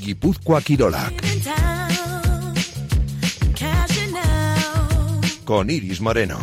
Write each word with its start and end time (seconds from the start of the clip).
Guipúzcoa 0.00 0.60
Quirolac. 0.60 1.12
Con 5.44 5.70
Iris 5.70 6.00
Moreno. 6.00 6.38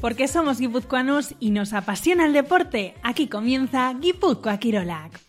Porque 0.00 0.28
somos 0.28 0.58
guipuzcoanos 0.58 1.34
y 1.40 1.50
nos 1.50 1.72
apasiona 1.72 2.26
el 2.26 2.32
deporte, 2.32 2.94
aquí 3.02 3.26
comienza 3.26 3.92
Guipúzcoa 3.94 4.58
Quirolac. 4.58 5.27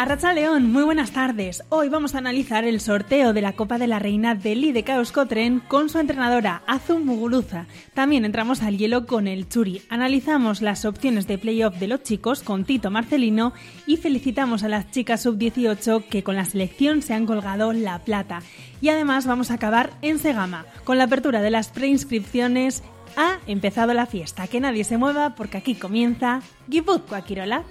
Arracha 0.00 0.32
León, 0.32 0.72
muy 0.72 0.82
buenas 0.82 1.10
tardes. 1.10 1.62
Hoy 1.68 1.90
vamos 1.90 2.14
a 2.14 2.18
analizar 2.18 2.64
el 2.64 2.80
sorteo 2.80 3.34
de 3.34 3.42
la 3.42 3.52
Copa 3.52 3.76
de 3.76 3.86
la 3.86 3.98
Reina 3.98 4.34
del 4.34 4.62
Lide 4.62 4.82
Cotren 4.82 5.60
con 5.60 5.90
su 5.90 5.98
entrenadora 5.98 6.62
Azum 6.66 7.04
Muguruza. 7.04 7.66
También 7.92 8.24
entramos 8.24 8.62
al 8.62 8.78
hielo 8.78 9.04
con 9.04 9.28
el 9.28 9.46
Churi. 9.46 9.82
Analizamos 9.90 10.62
las 10.62 10.86
opciones 10.86 11.26
de 11.26 11.36
playoff 11.36 11.76
de 11.76 11.86
los 11.86 12.02
chicos 12.02 12.42
con 12.42 12.64
Tito 12.64 12.90
Marcelino 12.90 13.52
y 13.86 13.98
felicitamos 13.98 14.62
a 14.62 14.68
las 14.68 14.90
chicas 14.90 15.20
sub-18 15.20 16.06
que 16.08 16.22
con 16.22 16.34
la 16.34 16.46
selección 16.46 17.02
se 17.02 17.12
han 17.12 17.26
colgado 17.26 17.74
la 17.74 17.98
plata. 17.98 18.40
Y 18.80 18.88
además 18.88 19.26
vamos 19.26 19.50
a 19.50 19.56
acabar 19.56 19.90
en 20.00 20.18
Segama 20.18 20.64
con 20.84 20.96
la 20.96 21.04
apertura 21.04 21.42
de 21.42 21.50
las 21.50 21.68
preinscripciones 21.68 22.82
ha 23.18 23.38
empezado 23.46 23.92
la 23.92 24.06
fiesta. 24.06 24.46
Que 24.46 24.60
nadie 24.60 24.84
se 24.84 24.96
mueva 24.96 25.34
porque 25.34 25.58
aquí 25.58 25.74
comienza 25.74 26.40
Guipúzcoa 26.68 27.20
Quirola. 27.20 27.64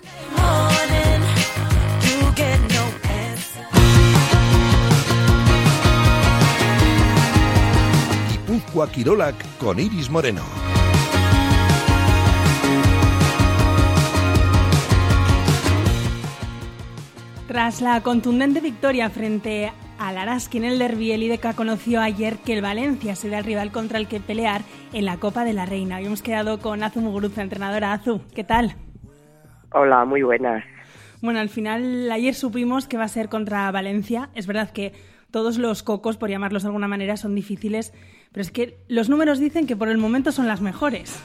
Guipúzcoa 8.70 8.92
Quirolac 8.92 9.58
con 9.58 9.80
Iris 9.80 10.10
Moreno. 10.10 10.42
Tras 17.48 17.82
la 17.82 18.02
contundente 18.02 18.62
victoria 18.62 19.10
frente 19.10 19.72
al 19.98 20.18
Araski 20.18 20.60
en 20.60 20.66
el 20.66 20.78
derby, 20.80 21.12
el 21.12 21.24
IDK 21.24 21.56
conoció 21.56 22.00
ayer 22.00 22.38
que 22.38 22.54
el 22.54 22.62
Valencia 22.62 23.16
será 23.16 23.40
el 23.40 23.44
rival 23.44 23.72
contra 23.72 23.98
el 23.98 24.08
que 24.08 24.20
pelear 24.20 24.62
en 24.94 25.06
la 25.06 25.18
Copa 25.18 25.44
de 25.46 25.54
la 25.54 25.66
Reina. 25.66 26.00
Hemos 26.00 26.22
quedado 26.22 26.60
con 26.60 26.84
Azu 26.84 27.02
Muguruza, 27.02 27.42
entrenadora 27.42 27.94
Azu. 27.94 28.22
¿Qué 28.36 28.44
tal? 28.44 28.76
Hola, 29.74 30.06
muy 30.06 30.22
buenas. 30.22 30.64
Bueno, 31.22 31.40
al 31.40 31.50
final 31.50 32.10
ayer 32.12 32.36
supimos 32.36 32.88
que 32.88 32.98
va 32.98 33.06
a 33.06 33.10
ser 33.10 33.30
contra 33.30 33.70
Valencia. 33.72 34.30
Es 34.36 34.48
verdad 34.48 34.70
que 34.70 34.94
todos 35.32 35.58
los 35.58 35.84
cocos, 35.84 36.18
por 36.18 36.30
llamarlos 36.30 36.64
de 36.64 36.68
alguna 36.70 36.88
manera, 36.88 37.18
son 37.18 37.36
difíciles, 37.36 37.94
pero 38.32 38.42
es 38.42 38.52
que 38.52 38.78
los 38.88 39.10
números 39.10 39.40
dicen 39.40 39.68
que 39.68 39.76
por 39.76 39.90
el 39.90 39.98
momento 39.98 40.32
son 40.32 40.48
las 40.48 40.62
mejores. 40.62 41.22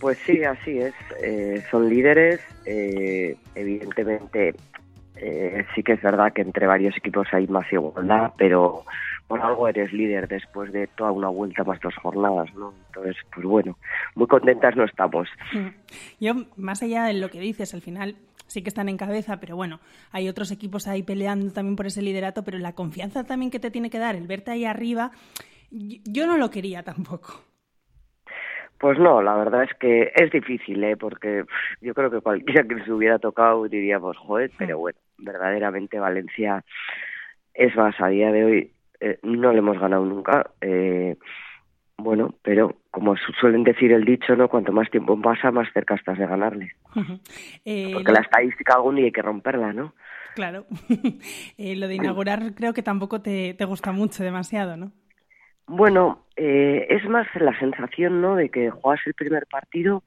Pues 0.00 0.18
sí, 0.24 0.42
así 0.44 0.78
es. 0.78 0.94
Eh, 1.22 1.62
son 1.70 1.88
líderes. 1.88 2.40
Eh, 2.64 3.36
evidentemente, 3.54 4.54
eh, 5.16 5.66
sí 5.74 5.82
que 5.82 5.92
es 5.92 6.02
verdad 6.02 6.32
que 6.32 6.42
entre 6.42 6.66
varios 6.66 6.96
equipos 6.96 7.28
hay 7.32 7.46
más 7.46 7.70
igualdad, 7.72 8.32
pero 8.38 8.84
por 9.28 9.40
algo 9.42 9.68
eres 9.68 9.92
líder 9.92 10.26
después 10.26 10.72
de 10.72 10.86
toda 10.88 11.12
una 11.12 11.28
vuelta 11.28 11.62
más 11.62 11.78
dos 11.80 11.94
jornadas, 11.96 12.52
¿no? 12.54 12.74
Entonces, 12.86 13.16
pues 13.32 13.46
bueno, 13.46 13.78
muy 14.14 14.26
contentas 14.26 14.74
no 14.74 14.84
estamos. 14.84 15.28
Yo, 16.18 16.34
más 16.56 16.82
allá 16.82 17.04
de 17.04 17.14
lo 17.14 17.28
que 17.28 17.38
dices, 17.38 17.74
al 17.74 17.82
final 17.82 18.16
sí 18.50 18.62
que 18.62 18.68
están 18.68 18.88
en 18.88 18.96
cabeza, 18.96 19.38
pero 19.38 19.54
bueno, 19.54 19.80
hay 20.10 20.28
otros 20.28 20.50
equipos 20.50 20.88
ahí 20.88 21.02
peleando 21.02 21.52
también 21.52 21.76
por 21.76 21.86
ese 21.86 22.02
liderato, 22.02 22.42
pero 22.44 22.58
la 22.58 22.74
confianza 22.74 23.24
también 23.24 23.50
que 23.50 23.60
te 23.60 23.70
tiene 23.70 23.90
que 23.90 23.98
dar 23.98 24.16
el 24.16 24.26
verte 24.26 24.50
ahí 24.50 24.64
arriba, 24.64 25.12
yo 25.70 26.26
no 26.26 26.36
lo 26.36 26.50
quería 26.50 26.82
tampoco. 26.82 27.44
Pues 28.78 28.98
no, 28.98 29.22
la 29.22 29.36
verdad 29.36 29.64
es 29.64 29.74
que 29.78 30.10
es 30.14 30.30
difícil, 30.32 30.82
¿eh? 30.82 30.96
porque 30.96 31.44
yo 31.80 31.94
creo 31.94 32.10
que 32.10 32.20
cualquiera 32.20 32.64
que 32.64 32.82
se 32.82 32.92
hubiera 32.92 33.18
tocado 33.18 33.68
diría, 33.68 34.00
pues 34.00 34.16
joder, 34.16 34.50
pero 34.58 34.78
bueno, 34.78 34.98
verdaderamente 35.18 36.00
Valencia 36.00 36.64
es 37.54 37.76
más, 37.76 37.94
a 38.00 38.08
día 38.08 38.32
de 38.32 38.44
hoy 38.44 38.72
eh, 39.00 39.18
no 39.22 39.52
le 39.52 39.58
hemos 39.58 39.78
ganado 39.78 40.04
nunca. 40.04 40.50
Eh, 40.60 41.16
bueno, 42.02 42.34
pero 42.42 42.76
como 42.90 43.14
suelen 43.40 43.64
decir 43.64 43.92
el 43.92 44.04
dicho, 44.04 44.34
¿no? 44.36 44.48
Cuanto 44.48 44.72
más 44.72 44.90
tiempo 44.90 45.20
pasa, 45.20 45.50
más 45.50 45.68
cerca 45.72 45.94
estás 45.94 46.18
de 46.18 46.26
ganarle. 46.26 46.72
Eh, 47.64 47.90
Porque 47.92 48.12
la 48.12 48.20
estadística 48.20 48.74
algún 48.74 48.96
día 48.96 49.06
hay 49.06 49.12
que 49.12 49.22
romperla, 49.22 49.72
¿no? 49.72 49.94
Claro. 50.34 50.66
Eh, 51.58 51.76
lo 51.76 51.88
de 51.88 51.96
inaugurar 51.96 52.54
creo 52.54 52.72
que 52.72 52.82
tampoco 52.82 53.20
te, 53.20 53.54
te 53.54 53.64
gusta 53.64 53.92
mucho, 53.92 54.22
demasiado, 54.22 54.76
¿no? 54.76 54.92
Bueno, 55.72 56.24
eh, 56.34 56.86
es 56.90 57.08
más 57.08 57.28
la 57.36 57.56
sensación, 57.60 58.20
¿no? 58.20 58.34
De 58.34 58.48
que 58.48 58.70
juegas 58.70 59.06
el 59.06 59.14
primer 59.14 59.46
partido 59.46 60.02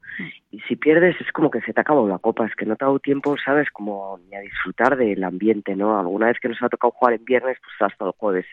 y 0.50 0.60
si 0.60 0.76
pierdes 0.76 1.18
es 1.22 1.32
como 1.32 1.50
que 1.50 1.62
se 1.62 1.72
te 1.72 1.80
acabó 1.80 2.06
la 2.06 2.18
copa. 2.18 2.44
Es 2.44 2.54
que 2.54 2.66
no 2.66 2.76
te 2.76 2.84
ha 2.84 2.88
dado 2.88 2.98
tiempo, 2.98 3.34
¿sabes? 3.42 3.70
Como 3.70 4.18
ni 4.28 4.36
a 4.36 4.40
disfrutar 4.40 4.98
del 4.98 5.24
ambiente, 5.24 5.74
¿no? 5.74 5.98
Alguna 5.98 6.26
vez 6.26 6.38
que 6.38 6.50
nos 6.50 6.62
ha 6.62 6.68
tocado 6.68 6.90
jugar 6.90 7.14
en 7.14 7.24
viernes, 7.24 7.56
pues 7.62 7.90
hasta 7.90 8.04
el 8.04 8.12
jueves 8.12 8.44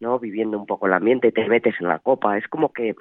¿no? 0.00 0.18
Viviendo 0.18 0.58
un 0.58 0.66
poco 0.66 0.86
el 0.86 0.92
ambiente, 0.92 1.32
te 1.32 1.46
metes 1.48 1.74
en 1.80 1.88
la 1.88 1.98
copa. 1.98 2.36
Es 2.38 2.46
como 2.48 2.72
que 2.72 2.94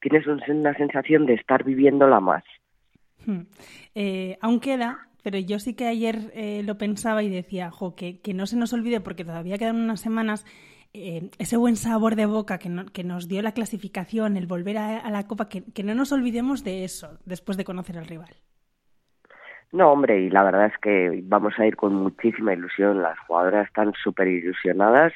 tienes 0.00 0.26
una 0.26 0.74
sensación 0.74 1.26
de 1.26 1.34
estar 1.34 1.64
viviéndola 1.64 2.20
más. 2.20 2.44
Hmm. 3.26 3.42
Eh, 3.94 4.36
aún 4.40 4.60
queda, 4.60 5.08
pero 5.22 5.38
yo 5.38 5.58
sí 5.58 5.74
que 5.74 5.86
ayer 5.86 6.30
eh, 6.34 6.62
lo 6.64 6.76
pensaba 6.76 7.22
y 7.22 7.30
decía, 7.30 7.70
jo, 7.70 7.94
que, 7.94 8.20
que, 8.20 8.34
no 8.34 8.46
se 8.46 8.56
nos 8.56 8.72
olvide, 8.72 9.00
porque 9.00 9.24
todavía 9.24 9.58
quedan 9.58 9.76
unas 9.76 10.00
semanas, 10.00 10.44
eh, 10.92 11.30
ese 11.38 11.56
buen 11.56 11.76
sabor 11.76 12.14
de 12.14 12.26
boca 12.26 12.58
que, 12.58 12.70
que, 12.92 13.04
nos 13.04 13.28
dio 13.28 13.40
la 13.42 13.52
clasificación, 13.52 14.36
el 14.36 14.46
volver 14.46 14.78
a, 14.78 15.10
la 15.10 15.26
copa, 15.26 15.48
que, 15.48 15.64
que, 15.72 15.82
no 15.82 15.94
nos 15.94 16.12
olvidemos 16.12 16.62
de 16.64 16.84
eso 16.84 17.18
después 17.24 17.56
de 17.56 17.64
conocer 17.64 17.98
al 17.98 18.06
rival. 18.06 18.36
No, 19.72 19.90
hombre, 19.90 20.20
y 20.20 20.30
la 20.30 20.44
verdad 20.44 20.66
es 20.66 20.78
que 20.78 21.20
vamos 21.24 21.54
a 21.58 21.66
ir 21.66 21.74
con 21.74 21.94
muchísima 21.94 22.52
ilusión. 22.52 23.02
Las 23.02 23.18
jugadoras 23.20 23.66
están 23.66 23.92
súper 23.94 24.28
ilusionadas 24.28 25.12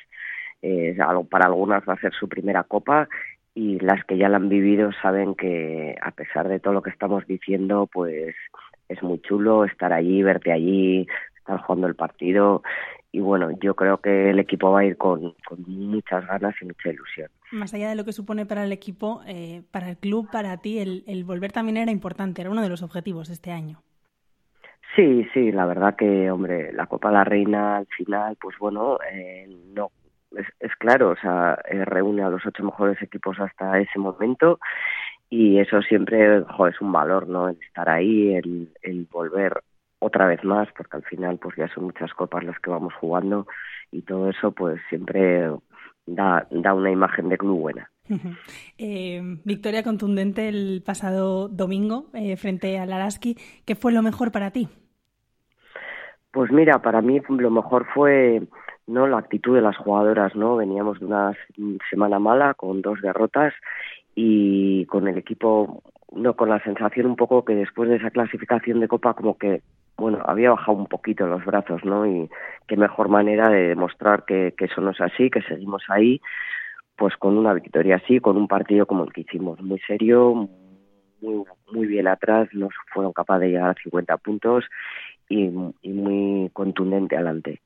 eh, 0.62 0.96
para 1.30 1.46
algunas 1.46 1.82
va 1.88 1.94
a 1.94 2.00
ser 2.00 2.12
su 2.12 2.28
primera 2.28 2.64
copa 2.64 3.08
y 3.54 3.78
las 3.80 4.04
que 4.04 4.16
ya 4.16 4.28
la 4.28 4.36
han 4.36 4.48
vivido 4.48 4.90
saben 5.02 5.34
que 5.34 5.96
a 6.00 6.10
pesar 6.12 6.48
de 6.48 6.60
todo 6.60 6.74
lo 6.74 6.82
que 6.82 6.90
estamos 6.90 7.26
diciendo, 7.26 7.88
pues 7.92 8.34
es 8.88 9.02
muy 9.02 9.20
chulo 9.20 9.64
estar 9.64 9.92
allí, 9.92 10.22
verte 10.22 10.52
allí, 10.52 11.06
estar 11.38 11.60
jugando 11.60 11.86
el 11.86 11.94
partido 11.94 12.62
y 13.10 13.20
bueno, 13.20 13.50
yo 13.60 13.74
creo 13.74 13.98
que 13.98 14.30
el 14.30 14.38
equipo 14.38 14.70
va 14.70 14.80
a 14.80 14.84
ir 14.84 14.96
con, 14.96 15.34
muchas 15.66 16.26
ganas 16.26 16.54
y 16.60 16.66
mucha 16.66 16.90
ilusión. 16.90 17.28
Más 17.50 17.72
allá 17.72 17.88
de 17.88 17.96
lo 17.96 18.04
que 18.04 18.12
supone 18.12 18.44
para 18.44 18.64
el 18.64 18.72
equipo, 18.72 19.22
eh, 19.26 19.62
para 19.70 19.88
el 19.88 19.96
club, 19.96 20.28
para 20.30 20.58
ti, 20.58 20.78
el, 20.78 21.04
el 21.06 21.24
volver 21.24 21.50
también 21.50 21.78
era 21.78 21.90
importante, 21.90 22.42
era 22.42 22.50
uno 22.50 22.62
de 22.62 22.68
los 22.68 22.82
objetivos 22.82 23.28
de 23.28 23.34
este 23.34 23.50
año. 23.50 23.80
Sí, 24.94 25.26
sí, 25.32 25.52
la 25.52 25.64
verdad 25.64 25.96
que, 25.96 26.30
hombre, 26.30 26.72
la 26.72 26.86
Copa 26.86 27.10
la 27.10 27.24
Reina 27.24 27.78
al 27.78 27.86
final, 27.86 28.36
pues 28.40 28.56
bueno, 28.58 28.98
eh, 29.12 29.46
no 29.74 29.90
es, 30.36 30.76
claro, 30.78 31.10
o 31.10 31.16
sea, 31.16 31.58
reúne 31.84 32.22
a 32.22 32.30
los 32.30 32.44
ocho 32.44 32.62
mejores 32.62 33.00
equipos 33.02 33.38
hasta 33.40 33.78
ese 33.78 33.98
momento 33.98 34.58
y 35.30 35.58
eso 35.58 35.82
siempre 35.82 36.38
es 36.38 36.80
un 36.80 36.92
valor, 36.92 37.28
¿no? 37.28 37.48
El 37.48 37.58
estar 37.60 37.88
ahí, 37.88 38.34
el, 38.34 38.72
el 38.82 39.06
volver 39.10 39.62
otra 39.98 40.26
vez 40.26 40.42
más, 40.44 40.68
porque 40.76 40.96
al 40.96 41.04
final 41.04 41.38
pues 41.38 41.56
ya 41.56 41.68
son 41.74 41.84
muchas 41.84 42.12
copas 42.14 42.44
las 42.44 42.58
que 42.60 42.70
vamos 42.70 42.94
jugando 42.94 43.46
y 43.90 44.02
todo 44.02 44.30
eso 44.30 44.52
pues 44.52 44.80
siempre 44.88 45.50
da, 46.06 46.46
da 46.50 46.74
una 46.74 46.90
imagen 46.90 47.28
de 47.28 47.38
club 47.38 47.58
buena. 47.58 47.90
Eh, 48.78 49.20
victoria 49.44 49.82
contundente 49.82 50.48
el 50.48 50.82
pasado 50.84 51.48
domingo 51.48 52.06
eh, 52.14 52.36
frente 52.36 52.78
al 52.78 52.92
Araski. 52.92 53.36
¿Qué 53.66 53.74
fue 53.74 53.92
lo 53.92 54.02
mejor 54.02 54.32
para 54.32 54.50
ti? 54.50 54.68
Pues 56.30 56.50
mira, 56.50 56.80
para 56.80 57.02
mí 57.02 57.20
lo 57.28 57.50
mejor 57.50 57.86
fue 57.92 58.42
no 58.88 59.06
la 59.06 59.18
actitud 59.18 59.54
de 59.54 59.62
las 59.62 59.76
jugadoras 59.76 60.34
no 60.34 60.56
veníamos 60.56 60.98
de 60.98 61.06
una 61.06 61.32
semana 61.90 62.18
mala 62.18 62.54
con 62.54 62.82
dos 62.82 63.00
derrotas 63.00 63.54
y 64.14 64.84
con 64.86 65.06
el 65.06 65.18
equipo 65.18 65.82
no 66.12 66.34
con 66.34 66.48
la 66.48 66.62
sensación 66.64 67.06
un 67.06 67.16
poco 67.16 67.44
que 67.44 67.54
después 67.54 67.88
de 67.88 67.96
esa 67.96 68.10
clasificación 68.10 68.80
de 68.80 68.88
copa 68.88 69.14
como 69.14 69.38
que 69.38 69.62
bueno 69.96 70.18
había 70.24 70.50
bajado 70.50 70.76
un 70.76 70.86
poquito 70.86 71.26
los 71.26 71.44
brazos 71.44 71.84
no 71.84 72.06
y 72.06 72.28
qué 72.66 72.76
mejor 72.76 73.08
manera 73.08 73.48
de 73.50 73.68
demostrar 73.68 74.24
que, 74.24 74.54
que 74.56 74.64
eso 74.64 74.80
no 74.80 74.90
es 74.90 75.00
así 75.00 75.30
que 75.30 75.42
seguimos 75.42 75.82
ahí 75.88 76.20
pues 76.98 77.16
con 77.16 77.38
una 77.38 77.54
victoria 77.54 77.96
así, 77.96 78.18
con 78.18 78.36
un 78.36 78.48
partido 78.48 78.84
como 78.84 79.04
el 79.04 79.12
que 79.12 79.20
hicimos, 79.20 79.62
muy 79.62 79.78
serio, 79.86 80.48
muy, 81.20 81.44
muy 81.72 81.86
bien 81.86 82.08
atrás, 82.08 82.48
no 82.52 82.68
fueron 82.92 83.12
capaces 83.12 83.42
de 83.42 83.48
llegar 83.50 83.70
a 83.70 83.82
50 83.82 84.16
puntos 84.18 84.64
y, 85.28 85.48
muy 85.48 86.50
contundente 86.52 87.16
adelante. 87.16 87.60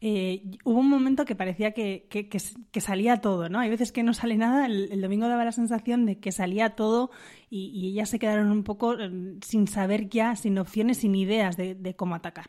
Eh, 0.00 0.42
hubo 0.64 0.80
un 0.80 0.90
momento 0.90 1.24
que 1.24 1.34
parecía 1.34 1.72
que, 1.72 2.06
que, 2.08 2.80
salía 2.80 3.20
todo, 3.20 3.48
¿no? 3.48 3.58
Hay 3.58 3.70
veces 3.70 3.92
que 3.92 4.02
no 4.02 4.12
sale 4.12 4.36
nada, 4.36 4.66
el, 4.66 5.00
domingo 5.00 5.28
daba 5.28 5.44
la 5.44 5.52
sensación 5.52 6.06
de 6.06 6.20
que 6.20 6.32
salía 6.32 6.70
todo 6.70 7.10
y, 7.50 7.70
y, 7.74 7.92
ellas 7.92 8.10
se 8.10 8.18
quedaron 8.18 8.50
un 8.50 8.64
poco 8.64 8.98
eh, 8.98 9.10
sin 9.40 9.66
saber 9.66 10.08
ya, 10.08 10.36
sin 10.36 10.58
opciones, 10.58 10.98
sin 10.98 11.14
ideas 11.14 11.56
de 11.56 11.94
cómo 11.96 12.14
atacar. 12.14 12.46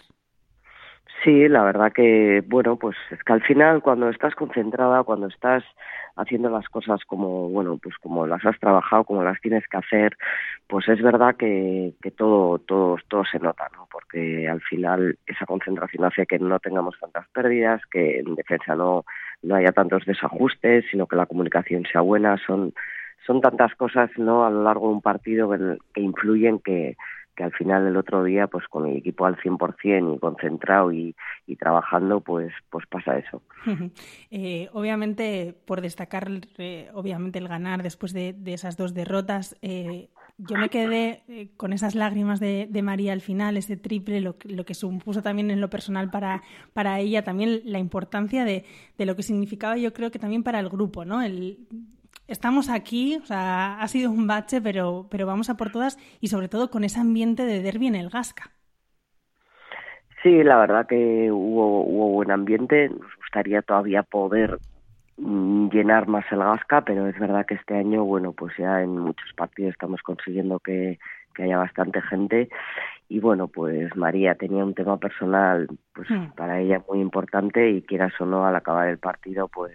Sí, 1.24 1.48
la 1.48 1.64
verdad 1.64 1.92
que, 1.94 2.44
bueno, 2.48 2.78
pues 2.78 2.96
es 3.12 3.24
que 3.24 3.34
al 3.34 3.42
final 3.42 3.82
cuando 3.82 4.10
estás 4.10 4.36
concentrada, 4.36 5.04
cuando 5.04 5.28
estás 5.28 5.64
haciendo 6.18 6.50
las 6.50 6.68
cosas 6.70 7.02
como, 7.06 7.50
bueno, 7.50 7.80
pues 7.82 7.96
como 7.98 8.28
las 8.28 8.46
has 8.46 8.60
trabajado, 8.60 9.04
como 9.04 9.24
las 9.24 9.40
tienes 9.40 9.68
que 9.68 9.78
hacer, 9.78 10.18
pues 10.68 10.88
es 10.90 11.02
verdad 11.02 11.36
que, 11.36 11.94
que 12.02 12.12
todo, 12.12 12.60
todo, 12.60 12.98
todo 13.08 13.24
se 13.26 13.40
nota, 13.40 13.70
¿no? 13.74 13.88
Porque 13.92 14.48
al 14.50 14.62
final 14.62 15.18
esa 15.26 15.46
concentración 15.46 16.06
hace 16.06 16.26
que 16.26 16.40
no 16.40 16.60
tengamos 16.60 17.00
tantas 17.00 17.28
pérdidas, 17.30 17.82
que 17.92 18.20
en 18.20 18.36
defensa 18.36 18.76
no, 18.76 19.06
no 19.44 19.56
haya 19.56 19.72
tantos 19.72 20.06
desajustes, 20.06 20.86
sino 20.92 21.08
que 21.08 21.16
la 21.16 21.28
comunicación 21.28 21.86
sea 21.92 22.02
buena, 22.02 22.38
son, 22.46 22.74
son 23.26 23.42
tantas 23.42 23.74
cosas, 23.76 24.10
¿no? 24.18 24.46
A 24.46 24.50
lo 24.50 24.64
largo 24.64 24.88
de 24.88 24.94
un 24.96 25.02
partido 25.02 25.50
que, 25.50 25.78
que 25.94 26.02
influyen 26.02 26.60
que, 26.60 26.98
que 27.38 27.44
al 27.44 27.54
final 27.54 27.86
el 27.86 27.96
otro 27.96 28.24
día, 28.24 28.48
pues 28.48 28.68
con 28.68 28.88
el 28.88 28.98
equipo 28.98 29.26
al 29.26 29.38
100% 29.38 30.16
y 30.16 30.20
concentrado 30.20 30.92
y, 30.92 31.16
trabajando, 31.60 32.20
pues, 32.20 32.52
pues 32.72 32.86
pasa 32.88 33.18
eso. 33.18 33.44
eh, 34.32 34.70
obviamente, 34.74 35.56
por 35.66 35.82
destacar, 35.82 36.30
eh, 36.58 36.90
obviamente, 36.94 37.38
el 37.38 37.48
ganar 37.48 37.84
después 37.84 38.12
de, 38.12 38.36
esas 38.46 38.76
dos 38.76 38.96
derrotas, 38.96 39.56
eh, 39.62 40.10
yo 40.40 40.58
me 40.58 40.70
quedé 40.70 41.52
con 41.58 41.74
esas 41.74 41.94
lágrimas 41.94 42.40
de, 42.40 42.82
María 42.84 43.14
al 43.14 43.22
final, 43.22 43.56
ese 43.56 43.78
triple, 43.78 44.20
lo, 44.20 44.36
lo, 44.44 44.66
que 44.66 44.74
supuso 44.74 45.22
también 45.22 45.52
en 45.52 45.62
lo 45.62 45.70
personal 45.70 46.10
para, 46.10 46.42
para 46.74 47.00
ella, 47.00 47.24
también 47.24 47.62
la 47.66 47.80
importancia 47.80 48.46
de, 48.46 48.66
de 48.98 49.06
lo 49.06 49.16
que 49.16 49.24
significaba, 49.24 49.78
yo 49.78 49.94
creo 49.94 50.10
que 50.10 50.20
también 50.20 50.44
para 50.44 50.60
el 50.60 50.70
grupo, 50.70 51.06
¿no? 51.06 51.22
El, 51.22 51.60
estamos 52.28 52.70
aquí, 52.70 53.18
o 53.18 53.26
sea, 53.26 53.80
ha 53.80 53.88
sido 53.88 54.12
un 54.12 54.28
bache, 54.28 54.62
pero, 54.62 55.08
pero 55.10 55.26
vamos 55.26 55.50
a 55.50 55.58
por 55.58 55.72
todas 55.72 55.98
y 56.20 56.28
sobre 56.28 56.50
todo 56.50 56.70
con 56.70 56.84
ese 56.84 57.00
ambiente 57.00 57.46
de 57.46 57.62
derby 57.62 57.88
en 57.88 57.96
el 57.96 58.10
Gasca. 58.10 58.52
Sí, 60.24 60.44
la 60.44 60.58
verdad 60.58 60.88
que 60.88 61.32
hubo, 61.32 61.84
hubo 61.84 62.10
buen 62.10 62.32
ambiente. 62.32 62.90
Nos 62.90 63.16
gustaría 63.18 63.62
todavía 63.62 64.04
poder 64.04 64.58
mm, 65.18 65.70
llenar 65.70 66.08
más 66.08 66.26
el 66.32 66.40
Gasca, 66.40 66.82
pero 66.82 67.08
es 67.08 67.18
verdad 67.20 67.46
que 67.46 67.56
este 67.56 67.76
año, 67.76 68.04
bueno, 68.04 68.34
pues 68.34 68.54
ya 68.58 68.82
en 68.82 68.98
muchos 68.98 69.32
partidos 69.34 69.74
estamos 69.74 70.02
consiguiendo 70.02 70.60
que, 70.60 71.00
que 71.34 71.44
haya 71.44 71.58
bastante 71.58 72.02
gente 72.02 72.50
y 73.10 73.20
bueno, 73.20 73.48
pues 73.48 73.96
María 73.96 74.36
tenía 74.36 74.66
un 74.66 74.74
tema 74.74 74.98
personal 74.98 75.68
pues 75.94 76.10
hmm. 76.10 76.34
para 76.36 76.60
ella 76.60 76.82
muy 76.90 77.00
importante 77.00 77.70
y 77.70 77.82
quieras 77.84 78.14
o 78.20 78.26
no 78.26 78.46
al 78.46 78.56
acabar 78.56 78.90
el 78.90 78.98
partido 78.98 79.48
pues 79.48 79.74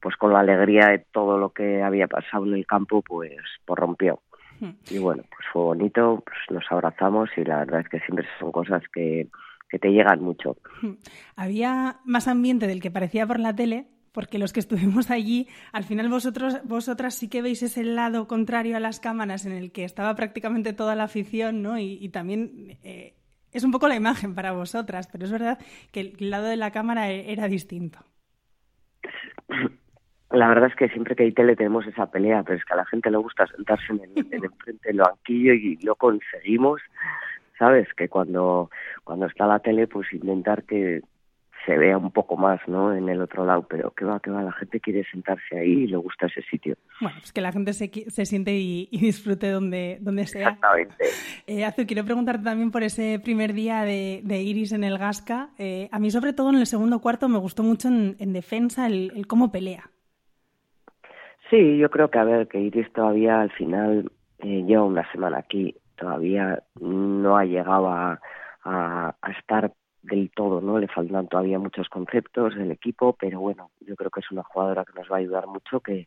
pues 0.00 0.16
con 0.16 0.32
la 0.32 0.40
alegría 0.40 0.88
de 0.88 0.98
todo 0.98 1.38
lo 1.38 1.50
que 1.50 1.82
había 1.82 2.06
pasado 2.06 2.46
en 2.46 2.54
el 2.54 2.66
campo, 2.66 3.02
pues, 3.02 3.38
pues 3.64 3.78
rompió. 3.78 4.20
Hmm. 4.60 4.70
Y 4.90 4.98
bueno, 4.98 5.24
pues 5.30 5.46
fue 5.52 5.62
bonito, 5.62 6.22
pues 6.24 6.38
nos 6.50 6.64
abrazamos 6.70 7.30
y 7.36 7.44
la 7.44 7.58
verdad 7.58 7.80
es 7.80 7.88
que 7.88 8.00
siempre 8.00 8.26
son 8.38 8.52
cosas 8.52 8.82
que, 8.92 9.28
que 9.68 9.78
te 9.78 9.88
llegan 9.90 10.20
mucho. 10.22 10.56
Hmm. 10.82 10.94
Había 11.36 11.96
más 12.04 12.28
ambiente 12.28 12.66
del 12.66 12.80
que 12.80 12.90
parecía 12.90 13.26
por 13.26 13.38
la 13.38 13.54
tele, 13.54 13.86
porque 14.12 14.38
los 14.38 14.52
que 14.52 14.60
estuvimos 14.60 15.10
allí, 15.10 15.48
al 15.72 15.84
final 15.84 16.08
vosotros, 16.08 16.58
vosotras 16.64 17.14
sí 17.14 17.28
que 17.28 17.42
veis 17.42 17.62
ese 17.62 17.84
lado 17.84 18.26
contrario 18.26 18.76
a 18.76 18.80
las 18.80 19.00
cámaras 19.00 19.46
en 19.46 19.52
el 19.52 19.70
que 19.70 19.84
estaba 19.84 20.14
prácticamente 20.14 20.72
toda 20.72 20.94
la 20.94 21.04
afición, 21.04 21.62
¿no? 21.62 21.78
Y, 21.78 22.08
también 22.08 22.78
eh, 22.82 23.14
es 23.52 23.64
un 23.64 23.70
poco 23.70 23.88
la 23.88 23.96
imagen 23.96 24.34
para 24.34 24.52
vosotras, 24.52 25.08
pero 25.10 25.24
es 25.24 25.30
verdad 25.30 25.58
que 25.92 26.00
el 26.00 26.30
lado 26.30 26.46
de 26.46 26.56
la 26.56 26.72
cámara 26.72 27.10
e-, 27.10 27.32
era 27.32 27.48
distinto. 27.48 27.98
La 30.38 30.46
verdad 30.46 30.68
es 30.68 30.76
que 30.76 30.88
siempre 30.90 31.16
que 31.16 31.24
hay 31.24 31.32
tele 31.32 31.56
tenemos 31.56 31.84
esa 31.84 32.06
pelea, 32.06 32.44
pero 32.44 32.56
es 32.56 32.64
que 32.64 32.72
a 32.72 32.76
la 32.76 32.86
gente 32.86 33.10
le 33.10 33.16
gusta 33.16 33.44
sentarse 33.48 33.92
en, 33.92 34.02
el, 34.02 34.26
en 34.32 34.44
enfrente 34.44 34.88
del 34.88 34.98
banquillo 34.98 35.52
y 35.52 35.76
lo 35.82 35.96
conseguimos, 35.96 36.80
¿sabes? 37.58 37.92
Que 37.94 38.08
cuando, 38.08 38.70
cuando 39.02 39.26
está 39.26 39.48
la 39.48 39.58
tele, 39.58 39.88
pues 39.88 40.12
intentar 40.12 40.62
que 40.62 41.02
se 41.66 41.76
vea 41.76 41.98
un 41.98 42.12
poco 42.12 42.36
más, 42.36 42.60
¿no? 42.68 42.94
En 42.94 43.08
el 43.08 43.20
otro 43.20 43.44
lado, 43.44 43.66
pero 43.68 43.90
que 43.90 44.04
va, 44.04 44.20
que 44.20 44.30
va, 44.30 44.44
la 44.44 44.52
gente 44.52 44.78
quiere 44.78 45.04
sentarse 45.10 45.58
ahí 45.58 45.72
y 45.72 45.86
le 45.88 45.96
gusta 45.96 46.26
ese 46.26 46.42
sitio. 46.42 46.76
Bueno, 47.00 47.16
pues 47.18 47.32
que 47.32 47.40
la 47.40 47.50
gente 47.50 47.72
se, 47.72 47.90
se 48.06 48.24
siente 48.24 48.52
y, 48.52 48.88
disfrute 48.92 49.50
donde, 49.50 49.98
donde 50.00 50.24
sea. 50.28 50.50
Exactamente. 50.50 51.04
Eh, 51.48 51.64
Azu, 51.64 51.84
quiero 51.84 52.04
preguntarte 52.04 52.44
también 52.44 52.70
por 52.70 52.84
ese 52.84 53.18
primer 53.18 53.54
día 53.54 53.82
de, 53.82 54.20
de 54.22 54.40
Iris 54.40 54.70
en 54.70 54.84
el 54.84 54.98
Gasca. 54.98 55.48
Eh, 55.58 55.88
a 55.90 55.98
mí, 55.98 56.12
sobre 56.12 56.32
todo 56.32 56.50
en 56.50 56.58
el 56.58 56.66
segundo 56.66 57.00
cuarto, 57.00 57.28
me 57.28 57.38
gustó 57.38 57.64
mucho 57.64 57.88
en, 57.88 58.14
en 58.20 58.32
defensa 58.32 58.86
el, 58.86 59.10
el 59.16 59.26
cómo 59.26 59.50
pelea. 59.50 59.90
Sí, 61.50 61.78
yo 61.78 61.90
creo 61.90 62.10
que 62.10 62.18
a 62.18 62.24
ver, 62.24 62.46
que 62.46 62.60
Iris 62.60 62.92
todavía 62.92 63.40
al 63.40 63.50
final 63.50 64.10
eh, 64.40 64.64
lleva 64.66 64.84
una 64.84 65.10
semana 65.12 65.38
aquí, 65.38 65.74
todavía 65.96 66.62
no 66.80 67.36
ha 67.38 67.44
llegado 67.44 67.88
a, 67.88 68.20
a, 68.64 69.14
estar 69.38 69.72
del 70.02 70.30
todo, 70.30 70.60
¿no? 70.60 70.78
Le 70.78 70.88
faltan 70.88 71.26
todavía 71.28 71.58
muchos 71.58 71.88
conceptos 71.88 72.54
del 72.54 72.70
equipo, 72.70 73.16
pero 73.18 73.40
bueno, 73.40 73.70
yo 73.80 73.96
creo 73.96 74.10
que 74.10 74.20
es 74.20 74.30
una 74.30 74.42
jugadora 74.42 74.84
que 74.84 74.92
nos 74.98 75.10
va 75.10 75.16
a 75.16 75.18
ayudar 75.20 75.46
mucho, 75.46 75.80
que 75.80 76.06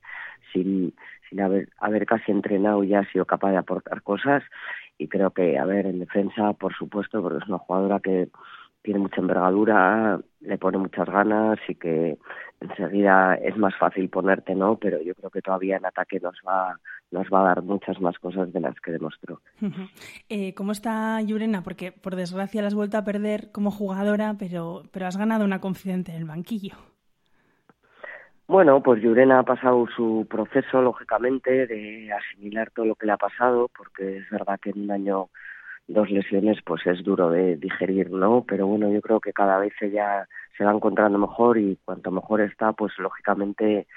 sin, 0.54 0.94
sin 1.30 1.42
haber, 1.42 1.70
haber 1.78 2.06
casi 2.06 2.32
entrenado 2.32 2.84
ya 2.84 3.00
ha 3.00 3.12
sido 3.12 3.26
capaz 3.26 3.52
de 3.52 3.58
aportar 3.58 4.04
cosas 4.04 4.44
y 4.98 5.08
creo 5.08 5.32
que, 5.32 5.58
a 5.58 5.66
ver, 5.66 5.88
en 5.88 6.00
defensa, 6.00 6.54
por 6.54 6.76
supuesto, 6.76 7.22
porque 7.22 7.44
es 7.44 7.50
una 7.50 7.58
jugadora 7.58 8.00
que 8.00 8.30
tiene 8.82 9.00
mucha 9.00 9.22
envergadura, 9.22 10.20
le 10.40 10.58
pone 10.58 10.78
muchas 10.78 11.08
ganas 11.08 11.60
y 11.68 11.76
que 11.76 12.18
enseguida 12.60 13.36
es 13.36 13.58
más 13.58 13.76
fácil 13.76 14.10
ponerte, 14.10 14.56
¿no? 14.56 14.78
Pero 14.78 15.02
yo 15.02 15.16
creo 15.16 15.30
que 15.30 15.42
todavía 15.42 15.78
en 15.78 15.86
ataque 15.86 16.20
nos 16.20 16.36
va, 16.48 16.80
nos 17.12 17.28
va 17.28 17.42
a 17.42 17.56
dar 17.56 17.64
muchas 17.64 18.00
más 18.00 18.18
cosas 18.20 18.52
de 18.54 18.60
las 18.60 18.80
que 18.80 18.92
demostró. 18.92 19.42
eh, 20.30 20.54
¿Cómo 20.54 20.72
está 20.72 21.22
Yurena? 21.22 21.64
Porque 21.64 21.92
por 21.92 22.16
desgracia 22.16 22.62
la 22.62 22.68
has 22.68 22.76
vuelto 22.76 22.98
a 22.98 23.04
perder 23.04 23.52
como 23.52 23.72
jugadora, 23.72 24.36
pero, 24.38 24.84
pero 24.92 25.08
has 25.08 25.18
ganado 25.18 25.46
una 25.46 25.60
confidente 25.60 26.12
en 26.12 26.18
el 26.18 26.26
banquillo. 26.26 26.76
Bueno, 28.48 28.84
pues 28.84 29.02
Yurena 29.02 29.40
ha 29.40 29.44
pasado 29.44 29.88
su 29.96 30.28
proceso, 30.30 30.82
lógicamente, 30.82 31.68
de 31.68 32.12
asimilar 32.12 32.70
todo 32.72 32.86
lo 32.86 32.96
que 32.96 33.06
le 33.06 33.14
ha 33.14 33.18
pasado, 33.18 33.70
porque 33.76 34.18
es 34.18 34.30
verdad 34.30 34.60
que 34.60 34.72
en 34.72 34.82
un 34.82 34.92
año 34.92 35.30
dos 35.94 36.10
lesiones 36.10 36.58
pues 36.66 36.86
es 36.86 37.04
duro 37.04 37.30
de 37.30 37.58
digerir, 37.58 38.12
¿no? 38.12 38.44
Pero 38.48 38.68
bueno, 38.68 38.92
yo 38.92 39.02
creo 39.02 39.20
que 39.20 39.34
cada 39.34 39.60
vez 39.60 39.74
ella 39.82 40.28
se 40.58 40.64
va 40.64 40.72
encontrando 40.72 41.18
mejor 41.18 41.58
y 41.58 41.78
cuanto 41.86 42.12
mejor 42.12 42.42
está, 42.42 42.74
pues 42.74 42.94
lógicamente 42.98 43.88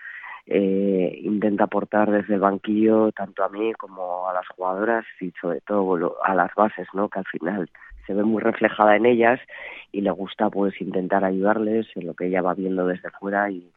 eh, 0.47 1.19
intenta 1.23 1.65
aportar 1.65 2.11
desde 2.11 2.35
el 2.35 2.41
banquillo 2.41 3.13
tanto 3.13 3.45
a 3.45 3.49
mí 3.49 3.73
como 3.75 4.29
a 4.29 4.35
las 4.35 4.47
jugadoras 4.49 5.05
y 5.21 5.33
sobre 5.41 5.61
todo 5.61 6.17
a 6.23 6.35
las 6.35 6.55
bases, 6.55 6.87
¿no? 6.93 7.09
Que 7.09 7.21
al 7.21 7.27
final 7.27 7.71
se 8.07 8.15
ve 8.15 8.23
muy 8.23 8.43
reflejada 8.43 8.97
en 8.97 9.07
ellas 9.07 9.41
y 9.93 10.03
le 10.03 10.11
gusta 10.11 10.51
pues 10.51 10.81
intentar 10.81 11.25
ayudarles 11.25 11.87
en 11.95 12.07
lo 12.07 12.15
que 12.15 12.27
ella 12.27 12.43
va 12.43 12.55
viendo 12.55 12.87
desde 12.87 13.11
fuera 13.11 13.51
y, 13.51 13.71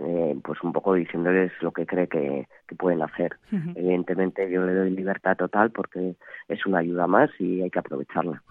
eh, 0.00 0.36
pues 0.42 0.62
un 0.62 0.72
poco 0.72 0.94
diciéndoles 0.94 1.52
lo 1.60 1.72
que 1.72 1.86
cree 1.86 2.06
que, 2.06 2.48
que 2.66 2.76
pueden 2.76 3.02
hacer. 3.02 3.36
Evidentemente 3.50 4.50
yo 4.50 4.64
le 4.64 4.74
doy 4.74 4.90
libertad 4.90 5.36
total 5.36 5.70
porque 5.70 6.16
es 6.48 6.66
una 6.66 6.78
ayuda 6.78 7.06
más 7.06 7.30
y 7.38 7.62
hay 7.62 7.70
que 7.70 7.78
aprovecharla. 7.78 8.42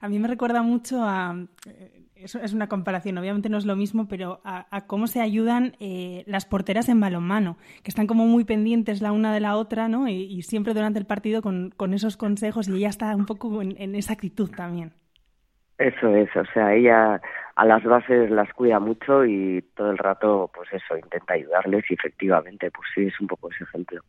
A 0.00 0.08
mí 0.08 0.18
me 0.18 0.28
recuerda 0.28 0.62
mucho 0.62 1.02
a... 1.02 1.36
Eso 2.14 2.40
es 2.40 2.52
una 2.52 2.66
comparación, 2.66 3.16
obviamente 3.16 3.48
no 3.48 3.58
es 3.58 3.64
lo 3.64 3.76
mismo, 3.76 4.08
pero 4.08 4.40
a, 4.42 4.66
a 4.76 4.86
cómo 4.86 5.06
se 5.06 5.20
ayudan 5.20 5.76
eh, 5.78 6.24
las 6.26 6.46
porteras 6.46 6.88
en 6.88 6.98
balonmano, 6.98 7.58
que 7.84 7.90
están 7.90 8.08
como 8.08 8.26
muy 8.26 8.42
pendientes 8.42 9.00
la 9.00 9.12
una 9.12 9.32
de 9.32 9.38
la 9.38 9.56
otra, 9.56 9.86
¿no? 9.86 10.08
Y, 10.08 10.24
y 10.24 10.42
siempre 10.42 10.74
durante 10.74 10.98
el 10.98 11.06
partido 11.06 11.42
con, 11.42 11.70
con, 11.76 11.94
esos 11.94 12.16
consejos 12.16 12.66
y 12.66 12.74
ella 12.74 12.88
está 12.88 13.14
un 13.14 13.24
poco 13.24 13.62
en, 13.62 13.76
en 13.78 13.94
esa 13.94 14.14
actitud 14.14 14.50
también. 14.50 14.94
Eso 15.78 16.12
es, 16.12 16.28
o 16.34 16.44
sea, 16.52 16.74
ella 16.74 17.20
a 17.58 17.64
las 17.64 17.82
bases 17.82 18.30
las 18.30 18.52
cuida 18.52 18.78
mucho 18.78 19.24
y 19.24 19.60
todo 19.74 19.90
el 19.90 19.98
rato, 19.98 20.48
pues 20.54 20.72
eso, 20.72 20.96
intenta 20.96 21.34
ayudarles 21.34 21.84
y 21.90 21.94
efectivamente, 21.94 22.70
pues 22.70 22.88
sí, 22.94 23.06
es 23.06 23.20
un 23.20 23.26
poco 23.26 23.50
ese 23.50 23.64
ejemplo. 23.64 24.00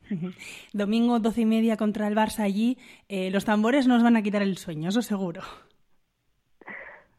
Domingo, 0.71 1.19
doce 1.19 1.41
y 1.41 1.45
media 1.47 1.75
contra 1.75 2.07
el 2.07 2.15
Barça 2.15 2.43
allí, 2.43 2.77
eh, 3.07 3.31
los 3.31 3.45
tambores 3.45 3.87
nos 3.87 4.03
van 4.03 4.17
a 4.17 4.21
quitar 4.21 4.43
el 4.43 4.57
sueño, 4.57 4.89
eso 4.89 5.01
seguro. 5.01 5.41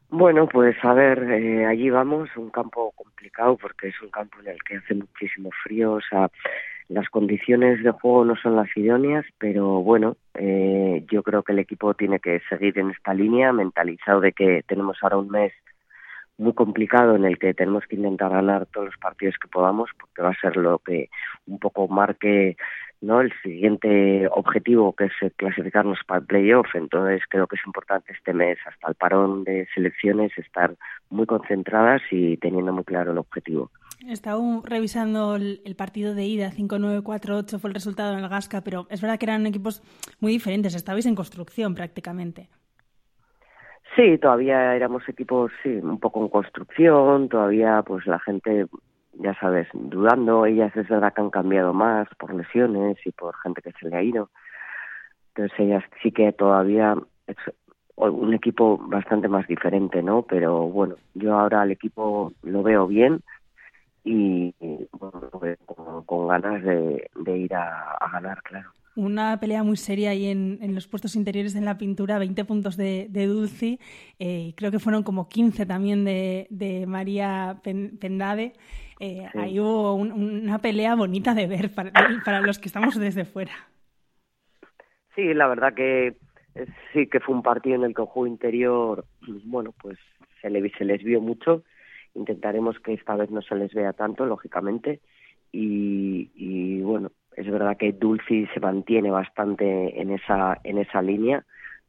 Bueno, 0.09 0.47
pues 0.47 0.77
a 0.83 0.93
ver, 0.93 1.21
eh, 1.33 1.65
allí 1.65 1.89
vamos, 1.89 2.29
un 2.37 2.49
campo 2.49 2.93
complicado 2.95 3.57
porque 3.57 3.89
es 3.89 4.01
un 4.01 4.09
campo 4.09 4.39
en 4.39 4.51
el 4.53 4.63
que 4.63 4.77
hace 4.77 4.93
muchísimo 4.93 5.49
frío, 5.65 5.91
o 5.91 6.01
sea, 6.01 6.31
las 6.87 7.09
condiciones 7.09 7.83
de 7.83 7.91
juego 7.91 8.23
no 8.23 8.37
son 8.37 8.55
las 8.55 8.69
idóneas, 8.77 9.25
pero 9.37 9.81
bueno, 9.81 10.15
eh, 10.35 11.05
yo 11.11 11.23
creo 11.23 11.43
que 11.43 11.51
el 11.51 11.59
equipo 11.59 11.93
tiene 11.93 12.21
que 12.21 12.39
seguir 12.47 12.79
en 12.79 12.91
esta 12.91 13.13
línea, 13.13 13.51
mentalizado 13.51 14.21
de 14.21 14.31
que 14.31 14.63
tenemos 14.65 14.97
ahora 15.01 15.17
un 15.17 15.29
mes 15.29 15.51
muy 16.41 16.53
complicado 16.53 17.15
en 17.15 17.25
el 17.25 17.37
que 17.37 17.53
tenemos 17.53 17.83
que 17.87 17.95
intentar 17.95 18.31
ganar 18.31 18.65
todos 18.65 18.87
los 18.87 18.97
partidos 18.97 19.35
que 19.39 19.47
podamos 19.47 19.89
porque 19.99 20.21
va 20.21 20.29
a 20.29 20.41
ser 20.41 20.57
lo 20.57 20.79
que 20.79 21.09
un 21.45 21.59
poco 21.59 21.87
marque 21.87 22.57
no 23.01 23.19
el 23.19 23.33
siguiente 23.41 24.27
objetivo 24.27 24.93
que 24.93 25.05
es 25.05 25.33
clasificarnos 25.35 25.99
para 26.07 26.21
el 26.21 26.25
playoff. 26.25 26.67
Entonces 26.75 27.21
creo 27.29 27.47
que 27.47 27.55
es 27.55 27.61
importante 27.65 28.13
este 28.13 28.33
mes 28.33 28.57
hasta 28.65 28.89
el 28.89 28.95
parón 28.95 29.43
de 29.43 29.67
selecciones 29.73 30.31
estar 30.37 30.75
muy 31.09 31.25
concentradas 31.25 32.01
y 32.11 32.37
teniendo 32.37 32.71
muy 32.71 32.83
claro 32.83 33.11
el 33.11 33.17
objetivo. 33.17 33.71
He 34.07 34.13
estado 34.13 34.41
revisando 34.63 35.35
el, 35.35 35.75
partido 35.77 36.15
de 36.15 36.25
ida, 36.25 36.51
5-9-4-8 36.51 37.59
fue 37.59 37.69
el 37.69 37.75
resultado 37.75 38.13
en 38.13 38.23
el 38.23 38.29
Gasca, 38.29 38.61
pero 38.61 38.87
es 38.89 38.99
verdad 38.99 39.19
que 39.19 39.25
eran 39.25 39.45
equipos 39.45 39.83
muy 40.19 40.31
diferentes, 40.31 40.73
estabais 40.73 41.05
en 41.05 41.15
construcción 41.15 41.75
prácticamente. 41.75 42.49
Sí, 43.95 44.17
todavía 44.17 44.75
éramos 44.75 45.07
equipos, 45.09 45.51
sí, 45.63 45.69
un 45.69 45.99
poco 45.99 46.21
en 46.21 46.29
construcción, 46.29 47.27
todavía 47.29 47.83
pues 47.83 48.07
la 48.07 48.19
gente, 48.19 48.67
ya 49.13 49.33
sabes, 49.39 49.67
dudando, 49.73 50.45
ellas 50.45 50.75
es 50.77 50.87
verdad 50.87 51.13
que 51.13 51.21
han 51.21 51.29
cambiado 51.29 51.73
más 51.73 52.07
por 52.17 52.33
lesiones 52.33 52.97
y 53.05 53.11
por 53.11 53.35
gente 53.37 53.61
que 53.61 53.73
se 53.73 53.89
le 53.89 53.97
ha 53.97 54.03
ido. 54.03 54.29
Entonces 55.29 55.59
ellas 55.59 55.83
sí 56.01 56.11
que 56.11 56.31
todavía 56.31 56.95
es 57.27 57.37
un 57.97 58.33
equipo 58.33 58.77
bastante 58.77 59.27
más 59.27 59.47
diferente, 59.47 60.01
¿no? 60.01 60.23
Pero 60.23 60.67
bueno, 60.67 60.95
yo 61.13 61.37
ahora 61.37 61.63
el 61.63 61.71
equipo 61.71 62.33
lo 62.43 62.63
veo 62.63 62.87
bien, 62.87 63.21
y, 64.03 64.53
bueno, 64.91 66.03
con, 66.05 66.27
ganas 66.27 66.63
de, 66.63 67.37
ir 67.37 67.53
a, 67.53 67.97
ganar, 68.11 68.41
claro. 68.43 68.71
Una 68.95 69.39
pelea 69.39 69.63
muy 69.63 69.77
seria 69.77 70.09
ahí 70.09 70.27
en, 70.27 70.59
en, 70.61 70.75
los 70.75 70.87
puestos 70.87 71.15
interiores 71.15 71.55
en 71.55 71.65
la 71.65 71.77
pintura, 71.77 72.19
20 72.19 72.43
puntos 72.45 72.75
de, 72.77 73.07
de 73.09 73.25
Dulci, 73.25 73.79
eh, 74.19 74.53
creo 74.57 74.71
que 74.71 74.79
fueron 74.79 75.03
como 75.03 75.29
15 75.29 75.65
también 75.65 76.03
de, 76.03 76.47
de 76.49 76.85
María 76.85 77.61
Pendade. 77.63 78.53
Eh, 78.99 79.27
ahí 79.33 79.59
hubo 79.59 79.95
una 79.95 80.59
pelea 80.59 80.95
bonita 80.95 81.33
de 81.33 81.47
ver 81.47 81.73
para, 81.73 81.91
para 82.23 82.41
los 82.41 82.59
que 82.59 82.67
estamos 82.67 82.99
desde 82.99 83.25
fuera. 83.25 83.53
Sí, 85.15 85.33
la 85.33 85.47
verdad 85.47 85.73
que 85.73 86.17
sí 86.93 87.07
que 87.07 87.19
fue 87.19 87.33
un 87.33 87.43
partido 87.43 87.75
en 87.75 87.83
el 87.83 87.95
que 87.95 88.01
el 88.01 88.07
juego 88.07 88.27
interior, 88.27 89.05
bueno, 89.45 89.73
pues 89.81 89.97
se, 90.41 90.49
le, 90.49 90.69
se 90.77 90.85
les 90.85 91.03
vio 91.03 91.21
mucho 91.21 91.63
Intentaremos 92.13 92.77
que 92.79 92.93
esta 92.93 93.15
vez 93.15 93.29
no 93.31 93.41
se 93.41 93.55
les 93.55 93.73
vea 93.73 93.93
tanto, 93.93 94.25
lógicamente. 94.25 94.99
Y, 95.51 96.81
bueno, 96.81 97.11
es 97.41 97.51
verdad 97.51 97.77
que 97.77 97.91
Dulci 97.91 98.45
se 98.53 98.59
mantiene 98.59 99.09
bastante 99.09 99.99
en 99.99 100.11
esa, 100.11 100.59
en 100.63 100.77
esa 100.77 101.01
línea 101.01 101.43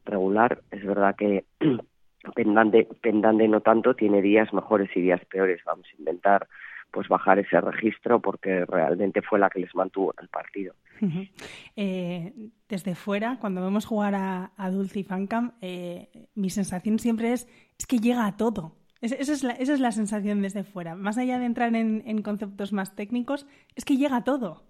regular. 0.05 0.61
Es 0.71 0.83
verdad 0.83 1.15
que 1.15 1.45
Pendande, 2.35 2.87
Pendande 3.01 3.47
no 3.47 3.61
tanto, 3.61 3.95
tiene 3.95 4.21
días 4.21 4.51
mejores 4.53 4.89
y 4.95 5.01
días 5.01 5.23
peores. 5.25 5.61
Vamos 5.65 5.85
a 5.87 5.99
intentar 5.99 6.47
pues 6.91 7.07
bajar 7.07 7.39
ese 7.39 7.59
registro 7.59 8.19
porque 8.19 8.65
realmente 8.65 9.21
fue 9.21 9.39
la 9.39 9.49
que 9.49 9.59
les 9.59 9.73
mantuvo 9.75 10.13
en 10.17 10.23
el 10.23 10.29
partido. 10.29 10.73
Eh, 11.75 12.33
desde 12.69 12.95
fuera, 12.95 13.37
cuando 13.41 13.61
vemos 13.61 13.85
jugar 13.85 14.15
a, 14.15 14.51
a 14.55 14.69
Dulce 14.69 14.99
y 14.99 15.03
Fancam, 15.03 15.53
eh, 15.61 16.07
mi 16.35 16.49
sensación 16.49 16.99
siempre 16.99 17.33
es, 17.33 17.47
es 17.77 17.87
que 17.87 17.97
llega 17.97 18.25
a 18.25 18.37
todo. 18.37 18.75
Esa 19.03 19.33
es, 19.33 19.43
la, 19.43 19.51
esa 19.51 19.73
es 19.73 19.81
la 19.81 19.91
sensación 19.91 20.41
desde 20.41 20.63
fuera. 20.63 20.95
Más 20.95 21.17
allá 21.17 21.37
de 21.37 21.45
entrar 21.45 21.75
en, 21.75 22.21
conceptos 22.21 22.71
más 22.71 22.95
técnicos, 22.95 23.45
es 23.75 23.83
que 23.83 23.97
llega 23.97 24.23
todo. 24.23 24.63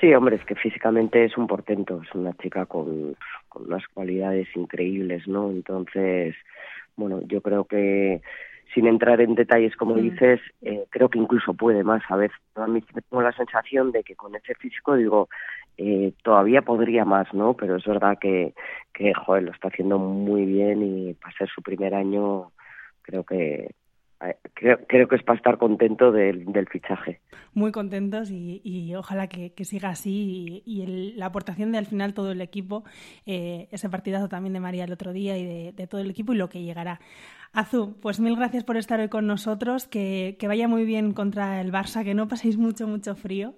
Sí, 0.00 0.14
hombre, 0.14 0.36
es 0.36 0.44
que 0.44 0.54
físicamente 0.54 1.24
es 1.24 1.36
un 1.36 1.48
portento, 1.48 2.00
es 2.02 2.14
una 2.14 2.32
chica 2.34 2.66
con, 2.66 3.16
unas 3.54 3.86
cualidades 3.88 4.46
increíbles, 4.54 5.26
¿no? 5.26 5.50
Entonces, 5.50 6.36
bueno, 6.96 7.20
yo 7.26 7.40
creo 7.40 7.64
que 7.64 8.20
sin 8.74 8.86
entrar 8.86 9.20
en 9.20 9.34
detalles 9.34 9.74
como 9.76 9.96
mm. 9.96 10.00
dices, 10.00 10.40
eh, 10.62 10.84
creo 10.90 11.08
que 11.08 11.18
incluso 11.18 11.54
puede 11.54 11.82
más. 11.82 12.02
A 12.10 12.16
veces 12.16 12.36
a 12.54 12.66
mí 12.68 12.80
tengo 12.82 13.22
la 13.22 13.32
sensación 13.32 13.90
de 13.90 14.04
que 14.04 14.14
con 14.14 14.36
ese 14.36 14.54
físico 14.54 14.94
digo, 14.94 15.28
eh, 15.78 16.12
todavía 16.22 16.62
podría 16.62 17.04
más, 17.04 17.32
¿no? 17.34 17.54
Pero 17.54 17.76
es 17.76 17.84
verdad 17.84 18.18
que, 18.20 18.54
que, 18.92 19.12
joder, 19.14 19.44
lo 19.44 19.52
está 19.52 19.68
haciendo 19.68 19.98
muy 19.98 20.44
bien 20.44 20.82
y 20.82 21.14
para 21.14 21.36
ser 21.36 21.48
su 21.48 21.62
primer 21.62 21.94
año 21.94 22.52
creo 23.02 23.24
que 23.24 23.70
Creo, 24.54 24.78
creo, 24.88 25.06
que 25.06 25.14
es 25.14 25.22
para 25.22 25.36
estar 25.36 25.58
contento 25.58 26.10
del, 26.10 26.44
del 26.46 26.68
fichaje. 26.68 27.20
Muy 27.54 27.70
contentos 27.70 28.32
y, 28.32 28.60
y 28.64 28.94
ojalá 28.96 29.28
que, 29.28 29.52
que, 29.52 29.64
siga 29.64 29.90
así 29.90 30.62
y, 30.66 30.82
y 30.82 31.14
la 31.16 31.26
aportación 31.26 31.70
de 31.70 31.78
al 31.78 31.86
final 31.86 32.14
todo 32.14 32.32
el 32.32 32.40
equipo, 32.40 32.82
eh, 33.26 33.68
ese 33.70 33.88
partidazo 33.88 34.28
también 34.28 34.54
de 34.54 34.60
María 34.60 34.84
el 34.84 34.92
otro 34.92 35.12
día 35.12 35.38
y 35.38 35.72
de, 35.72 35.86
todo 35.86 36.00
el 36.00 36.10
equipo 36.10 36.32
y 36.32 36.36
lo 36.36 36.48
que 36.48 36.62
llegará. 36.62 37.00
Azul, 37.52 37.96
pues 38.00 38.20
mil 38.20 38.36
gracias 38.36 38.64
por 38.64 38.76
estar 38.76 39.00
hoy 39.00 39.08
con 39.08 39.26
nosotros, 39.26 39.86
que, 39.88 40.36
que, 40.38 40.48
vaya 40.48 40.68
muy 40.68 40.84
bien 40.84 41.12
contra 41.12 41.60
el 41.60 41.72
Barça, 41.72 42.04
que 42.04 42.14
no 42.14 42.28
paséis 42.28 42.56
mucho, 42.56 42.86
mucho 42.86 43.14
frío, 43.14 43.54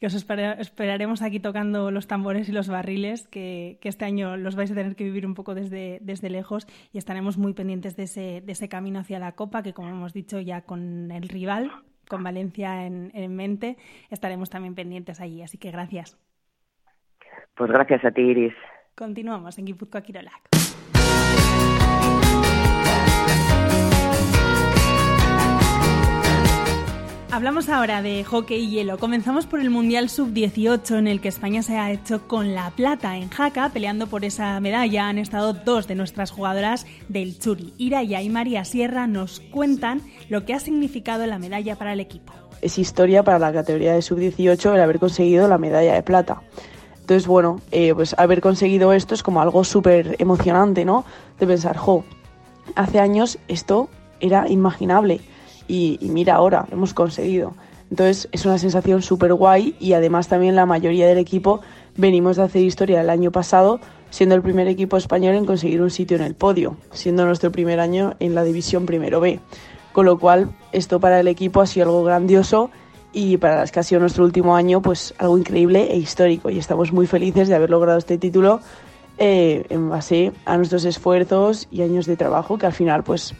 que 0.00 0.06
os 0.06 0.14
esperaremos 0.14 1.22
aquí 1.22 1.40
tocando 1.40 1.90
los 1.90 2.06
tambores 2.06 2.48
y 2.48 2.52
los 2.52 2.68
barriles, 2.68 3.28
que, 3.28 3.78
que, 3.80 3.88
este 3.88 4.04
año 4.04 4.36
los 4.36 4.56
vais 4.56 4.70
a 4.70 4.74
tener 4.74 4.96
que 4.96 5.04
vivir 5.04 5.26
un 5.26 5.34
poco 5.34 5.54
desde, 5.54 5.98
desde 6.02 6.30
lejos 6.30 6.66
y 6.92 6.98
estaremos 6.98 7.36
muy 7.36 7.52
pendientes 7.52 7.96
de 7.96 8.04
ese, 8.04 8.42
de 8.44 8.52
ese 8.52 8.68
camino 8.68 9.00
hacia 9.00 9.18
la 9.18 9.32
Copa, 9.32 9.62
que 9.62 9.72
como 9.72 9.88
hemos 9.88 10.12
dicho 10.12 10.40
ya 10.40 10.62
con 10.62 11.10
el 11.10 11.28
rival, 11.28 11.70
con 12.08 12.22
Valencia 12.22 12.86
en, 12.86 13.10
en 13.14 13.34
mente, 13.34 13.76
estaremos 14.10 14.50
también 14.50 14.74
pendientes 14.74 15.20
allí, 15.20 15.42
así 15.42 15.58
que 15.58 15.70
gracias. 15.70 16.18
Pues 17.54 17.70
gracias 17.70 18.04
a 18.04 18.10
ti, 18.10 18.22
Iris. 18.22 18.54
Continuamos 18.94 19.58
en 19.58 19.66
Guipúzcoa 19.66 20.02
Quirolac. 20.02 20.61
Hablamos 27.32 27.70
ahora 27.70 28.02
de 28.02 28.24
hockey 28.24 28.62
y 28.62 28.68
hielo. 28.68 28.98
Comenzamos 28.98 29.46
por 29.46 29.58
el 29.58 29.70
Mundial 29.70 30.10
Sub-18 30.10 30.98
en 30.98 31.06
el 31.06 31.22
que 31.22 31.28
España 31.28 31.62
se 31.62 31.78
ha 31.78 31.90
hecho 31.90 32.28
con 32.28 32.54
la 32.54 32.68
plata 32.72 33.16
en 33.16 33.30
Jaca, 33.30 33.70
peleando 33.70 34.06
por 34.06 34.26
esa 34.26 34.60
medalla. 34.60 35.08
Han 35.08 35.16
estado 35.16 35.54
dos 35.54 35.88
de 35.88 35.94
nuestras 35.94 36.30
jugadoras 36.30 36.84
del 37.08 37.38
Churi. 37.38 37.72
Iraya 37.78 38.20
y 38.20 38.28
María 38.28 38.66
Sierra 38.66 39.06
nos 39.06 39.40
cuentan 39.40 40.02
lo 40.28 40.44
que 40.44 40.52
ha 40.52 40.60
significado 40.60 41.24
la 41.24 41.38
medalla 41.38 41.76
para 41.76 41.94
el 41.94 42.00
equipo. 42.00 42.34
Es 42.60 42.76
historia 42.78 43.22
para 43.22 43.38
la 43.38 43.50
categoría 43.50 43.94
de 43.94 44.02
Sub-18 44.02 44.74
el 44.74 44.82
haber 44.82 44.98
conseguido 44.98 45.48
la 45.48 45.56
medalla 45.56 45.94
de 45.94 46.02
plata. 46.02 46.42
Entonces, 47.00 47.26
bueno, 47.26 47.62
eh, 47.70 47.94
pues 47.94 48.14
haber 48.18 48.42
conseguido 48.42 48.92
esto 48.92 49.14
es 49.14 49.22
como 49.22 49.40
algo 49.40 49.64
súper 49.64 50.16
emocionante, 50.18 50.84
¿no? 50.84 51.06
De 51.40 51.46
pensar, 51.46 51.78
jo, 51.78 52.04
hace 52.74 53.00
años 53.00 53.38
esto 53.48 53.88
era 54.20 54.50
imaginable 54.50 55.22
y, 55.68 55.98
mira 56.02 56.34
ahora, 56.34 56.66
hemos 56.70 56.94
conseguido. 56.94 57.54
Entonces 57.90 58.28
es 58.32 58.46
una 58.46 58.58
sensación 58.58 59.02
súper 59.02 59.34
guay 59.34 59.76
y 59.78 59.92
además 59.92 60.28
también 60.28 60.56
la 60.56 60.64
mayoría 60.64 61.06
del 61.06 61.18
equipo 61.18 61.60
venimos 61.96 62.36
de 62.36 62.44
hacer 62.44 62.62
historia 62.62 63.02
el 63.02 63.10
año 63.10 63.30
pasado 63.30 63.80
siendo 64.08 64.34
el 64.34 64.42
primer 64.42 64.68
equipo 64.68 64.96
español 64.96 65.34
en 65.34 65.46
conseguir 65.46 65.82
un 65.82 65.90
sitio 65.90 66.16
en 66.16 66.22
el 66.22 66.34
podio, 66.34 66.76
siendo 66.92 67.24
nuestro 67.26 67.50
primer 67.50 67.80
año 67.80 68.14
en 68.18 68.34
la 68.34 68.44
división 68.44 68.86
primero 68.86 69.20
B. 69.20 69.40
Con 69.92 70.06
lo 70.06 70.18
cual 70.18 70.54
esto 70.72 71.00
para 71.00 71.20
el 71.20 71.28
equipo 71.28 71.60
ha 71.60 71.66
sido 71.66 71.86
algo 71.86 72.04
grandioso 72.04 72.70
y 73.12 73.36
para 73.36 73.56
las 73.56 73.72
que 73.72 73.80
ha 73.80 73.82
sido 73.82 74.00
nuestro 74.00 74.24
último 74.24 74.56
año 74.56 74.80
pues 74.80 75.14
algo 75.18 75.36
increíble 75.36 75.92
e 75.92 75.96
histórico 75.96 76.50
y 76.50 76.58
estamos 76.58 76.92
muy 76.92 77.06
felices 77.06 77.48
de 77.48 77.54
haber 77.54 77.70
logrado 77.70 77.98
este 77.98 78.18
título 78.18 78.60
eh, 79.18 79.66
en 79.68 79.90
base 79.90 80.32
a 80.46 80.56
nuestros 80.56 80.84
esfuerzos 80.84 81.68
y 81.70 81.82
años 81.82 82.06
de 82.06 82.16
trabajo 82.16 82.56
que 82.56 82.66
al 82.66 82.72
final 82.72 83.04
pues 83.04 83.34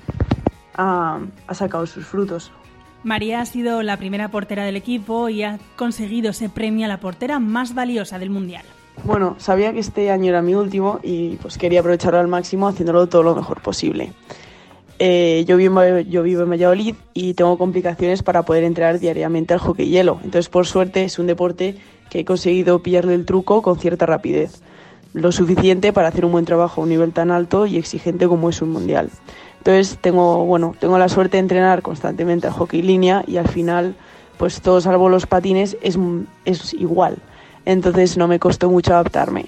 ha, 0.75 1.21
sacado 1.52 1.87
sus 1.87 2.07
frutos. 2.07 2.50
María 3.05 3.41
ha 3.41 3.47
sido 3.47 3.83
la 3.83 3.97
primera 3.97 4.29
portera 4.29 4.64
del 4.64 4.76
equipo 4.76 5.29
y 5.29 5.43
ha 5.43 5.59
conseguido 5.76 6.31
ese 6.31 6.49
premio 6.49 6.87
a 6.87 6.88
la 6.88 7.00
portera 7.00 7.38
más 7.41 7.75
valiosa 7.75 8.19
del 8.19 8.31
Mundial. 8.31 8.64
Bueno, 9.05 9.35
sabía 9.38 9.73
que 9.73 9.81
este 9.81 10.11
año 10.11 10.29
era 10.29 10.43
mi 10.43 10.55
último 10.55 11.00
y 11.02 11.37
pues 11.37 11.59
quería 11.59 11.81
aprovecharlo 11.81 12.21
al 12.21 12.29
máximo 12.29 12.69
haciéndolo 12.69 13.09
todo 13.09 13.23
lo 13.23 13.35
mejor 13.35 13.61
posible. 13.61 14.12
Eh, 14.99 15.45
yo, 15.49 15.57
vivo, 15.57 15.99
yo 15.99 16.23
vivo 16.23 16.43
en 16.43 16.50
Valladolid 16.50 16.95
y 17.12 17.35
tengo 17.35 17.59
complicaciones 17.59 18.23
para 18.23 18.43
poder 18.43 18.62
entrar 18.62 19.00
diariamente 19.00 19.52
al 19.52 19.59
hockey 19.59 19.88
hielo. 19.88 20.21
Entonces, 20.23 20.49
por 20.49 20.67
suerte, 20.67 21.02
es 21.02 21.19
un 21.19 21.26
deporte 21.26 21.76
que 22.09 22.21
he 22.21 22.25
conseguido 22.25 22.83
pillarle 22.83 23.14
el 23.14 23.25
truco 23.25 23.62
con 23.62 23.81
cierta 23.81 24.07
rapidez. 24.07 24.62
Lo 25.12 25.33
suficiente 25.33 25.93
para 25.93 26.09
hacer 26.09 26.25
un 26.25 26.33
buen 26.33 26.45
trabajo 26.45 26.81
a 26.81 26.85
un 26.85 26.91
nivel 26.91 27.12
tan 27.12 27.31
alto 27.31 27.67
y 27.67 27.79
exigente 27.79 28.29
como 28.29 28.49
es 28.49 28.62
un 28.62 28.71
mundial. 28.71 29.11
Entonces 29.64 29.97
tengo, 30.00 30.45
bueno, 30.45 30.75
tengo 30.81 30.99
la 30.99 31.09
suerte 31.09 31.37
de 31.37 31.42
entrenar 31.42 31.83
constantemente 31.83 32.49
al 32.49 32.52
hockey 32.52 32.83
línea 32.83 33.23
y 33.28 33.37
al 33.37 33.47
final, 33.47 33.95
pues 34.37 34.61
todo 34.61 34.81
salvo 34.81 35.09
los 35.09 35.26
patines 35.26 35.76
es, 35.83 35.97
es 36.45 36.75
igual. 36.75 37.19
Entonces 37.64 38.16
no 38.16 38.26
me 38.26 38.40
costó 38.40 38.69
mucho 38.69 38.92
adaptarme. 38.92 39.47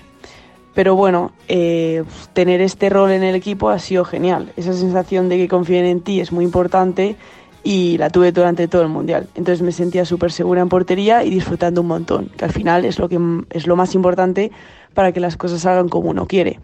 Pero 0.72 0.94
bueno, 0.94 1.32
eh, 1.48 2.04
tener 2.32 2.60
este 2.60 2.90
rol 2.90 3.10
en 3.10 3.24
el 3.24 3.34
equipo 3.34 3.70
ha 3.70 3.80
sido 3.80 4.04
genial. 4.04 4.52
Esa 4.56 4.72
sensación 4.72 5.28
de 5.28 5.36
que 5.36 5.48
confíen 5.48 5.84
en 5.84 6.00
ti 6.00 6.20
es 6.20 6.30
muy 6.30 6.44
importante 6.44 7.16
y 7.64 7.98
la 7.98 8.08
tuve 8.08 8.30
durante 8.30 8.68
todo 8.68 8.82
el 8.82 8.90
mundial. 8.90 9.26
Entonces 9.34 9.62
me 9.62 9.72
sentía 9.72 10.04
súper 10.04 10.30
segura 10.30 10.60
en 10.60 10.68
portería 10.68 11.24
y 11.24 11.30
disfrutando 11.30 11.80
un 11.80 11.88
montón, 11.88 12.30
que 12.36 12.44
al 12.44 12.52
final 12.52 12.84
es 12.84 13.00
lo, 13.00 13.08
que, 13.08 13.18
es 13.50 13.66
lo 13.66 13.74
más 13.74 13.96
importante 13.96 14.52
para 14.94 15.10
que 15.10 15.18
las 15.18 15.36
cosas 15.36 15.62
salgan 15.62 15.88
como 15.88 16.10
uno 16.10 16.28
quiere. 16.28 16.60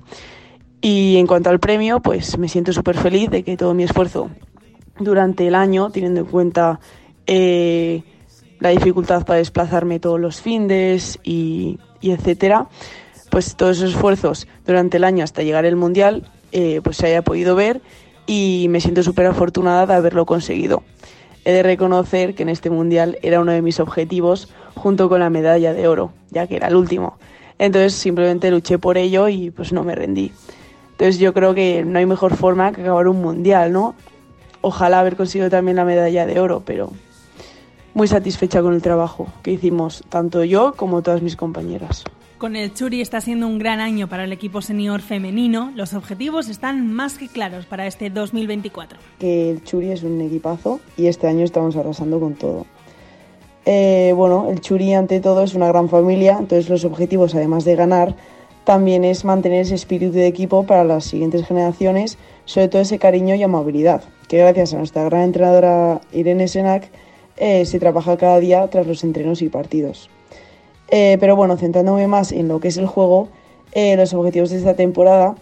Y 0.80 1.16
en 1.16 1.26
cuanto 1.26 1.50
al 1.50 1.60
premio, 1.60 2.00
pues 2.00 2.38
me 2.38 2.48
siento 2.48 2.72
súper 2.72 2.96
feliz 2.96 3.30
de 3.30 3.42
que 3.42 3.56
todo 3.56 3.74
mi 3.74 3.82
esfuerzo 3.82 4.30
durante 4.98 5.46
el 5.46 5.54
año, 5.54 5.90
teniendo 5.90 6.20
en 6.20 6.26
cuenta 6.26 6.80
eh, 7.26 8.02
la 8.60 8.70
dificultad 8.70 9.24
para 9.24 9.38
desplazarme 9.38 10.00
todos 10.00 10.18
los 10.18 10.40
findes 10.40 11.18
y, 11.22 11.78
etcétera, 12.02 12.68
pues 13.30 13.56
todos 13.56 13.78
esos 13.78 13.94
esfuerzos 13.94 14.46
durante 14.66 14.96
el 14.96 15.04
año 15.04 15.22
hasta 15.22 15.42
llegar 15.42 15.66
el 15.66 15.76
Mundial, 15.76 16.30
eh, 16.52 16.80
pues 16.82 16.96
se 16.96 17.06
haya 17.06 17.22
podido 17.22 17.54
ver 17.54 17.82
y 18.26 18.66
me 18.70 18.80
siento 18.80 19.02
súper 19.02 19.26
afortunada 19.26 19.86
de 19.86 19.94
haberlo 19.94 20.24
conseguido. 20.24 20.82
He 21.44 21.52
de 21.52 21.62
reconocer 21.62 22.34
que 22.34 22.42
en 22.42 22.48
este 22.48 22.70
Mundial 22.70 23.18
era 23.22 23.40
uno 23.40 23.52
de 23.52 23.62
mis 23.62 23.80
objetivos 23.80 24.48
junto 24.74 25.08
con 25.08 25.20
la 25.20 25.30
medalla 25.30 25.72
de 25.72 25.88
oro, 25.88 26.12
ya 26.30 26.46
que 26.46 26.56
era 26.56 26.68
el 26.68 26.76
último. 26.76 27.18
Entonces 27.58 27.94
simplemente 27.94 28.50
luché 28.50 28.78
por 28.78 28.98
ello 28.98 29.28
y 29.28 29.50
pues 29.50 29.72
no 29.72 29.84
me 29.84 29.94
rendí. 29.94 30.32
Entonces 31.00 31.18
yo 31.18 31.32
creo 31.32 31.54
que 31.54 31.82
no 31.82 31.98
hay 31.98 32.04
mejor 32.04 32.36
forma 32.36 32.72
que 32.72 32.82
acabar 32.82 33.08
un 33.08 33.22
mundial, 33.22 33.72
¿no? 33.72 33.94
Ojalá 34.60 35.00
haber 35.00 35.16
conseguido 35.16 35.48
también 35.48 35.76
la 35.76 35.86
medalla 35.86 36.26
de 36.26 36.38
oro, 36.38 36.62
pero 36.62 36.92
muy 37.94 38.06
satisfecha 38.06 38.60
con 38.60 38.74
el 38.74 38.82
trabajo 38.82 39.26
que 39.42 39.52
hicimos, 39.52 40.04
tanto 40.10 40.44
yo 40.44 40.74
como 40.76 41.00
todas 41.00 41.22
mis 41.22 41.36
compañeras. 41.36 42.04
Con 42.36 42.54
el 42.54 42.74
Churi 42.74 43.00
está 43.00 43.22
siendo 43.22 43.46
un 43.46 43.58
gran 43.58 43.80
año 43.80 44.08
para 44.10 44.24
el 44.24 44.32
equipo 44.34 44.60
senior 44.60 45.00
femenino. 45.00 45.72
Los 45.74 45.94
objetivos 45.94 46.50
están 46.50 46.92
más 46.92 47.16
que 47.16 47.28
claros 47.28 47.64
para 47.64 47.86
este 47.86 48.10
2024. 48.10 48.98
Que 49.18 49.52
el 49.52 49.64
Churi 49.64 49.92
es 49.92 50.02
un 50.02 50.20
equipazo 50.20 50.80
y 50.98 51.06
este 51.06 51.28
año 51.28 51.46
estamos 51.46 51.76
arrasando 51.76 52.20
con 52.20 52.34
todo. 52.34 52.66
Eh, 53.64 54.12
bueno, 54.14 54.50
el 54.50 54.60
Churi 54.60 54.92
ante 54.92 55.20
todo 55.20 55.44
es 55.44 55.54
una 55.54 55.68
gran 55.68 55.88
familia, 55.88 56.36
entonces 56.38 56.68
los 56.68 56.84
objetivos 56.84 57.34
además 57.34 57.64
de 57.64 57.74
ganar 57.74 58.16
también 58.64 59.04
es 59.04 59.24
mantener 59.24 59.62
ese 59.62 59.74
espíritu 59.74 60.12
de 60.12 60.26
equipo 60.26 60.64
para 60.64 60.84
las 60.84 61.04
siguientes 61.04 61.46
generaciones, 61.46 62.18
sobre 62.44 62.68
todo 62.68 62.82
ese 62.82 62.98
cariño 62.98 63.34
y 63.34 63.42
amabilidad, 63.42 64.02
que 64.28 64.38
gracias 64.38 64.74
a 64.74 64.78
nuestra 64.78 65.04
gran 65.04 65.22
entrenadora 65.22 66.00
Irene 66.12 66.48
Senac 66.48 66.90
eh, 67.36 67.64
se 67.64 67.80
trabaja 67.80 68.16
cada 68.16 68.38
día 68.38 68.68
tras 68.68 68.86
los 68.86 69.02
entrenos 69.02 69.42
y 69.42 69.48
partidos. 69.48 70.10
Eh, 70.88 71.16
pero 71.20 71.36
bueno, 71.36 71.56
centrándome 71.56 72.06
más 72.06 72.32
en 72.32 72.48
lo 72.48 72.60
que 72.60 72.68
es 72.68 72.76
el 72.76 72.86
juego, 72.86 73.28
eh, 73.72 73.96
los 73.96 74.12
objetivos 74.12 74.50
de 74.50 74.58
esta 74.58 74.74
temporada 74.74 75.36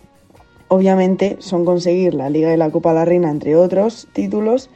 obviamente 0.68 1.36
son 1.40 1.64
conseguir 1.64 2.14
la 2.14 2.30
Liga 2.30 2.50
de 2.50 2.56
la 2.56 2.70
Copa 2.70 2.90
de 2.90 2.96
la 2.96 3.04
Reina, 3.04 3.30
entre 3.30 3.56
otros 3.56 4.06
títulos, 4.12 4.70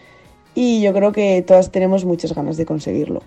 y 0.55 0.83
yo 0.83 0.93
creo 0.93 1.13
que 1.13 1.43
todas 1.43 1.71
tenemos 1.71 2.05
muchas 2.05 2.35
ganas 2.35 2.57
de 2.57 2.67
conseguirlo. 2.67 3.23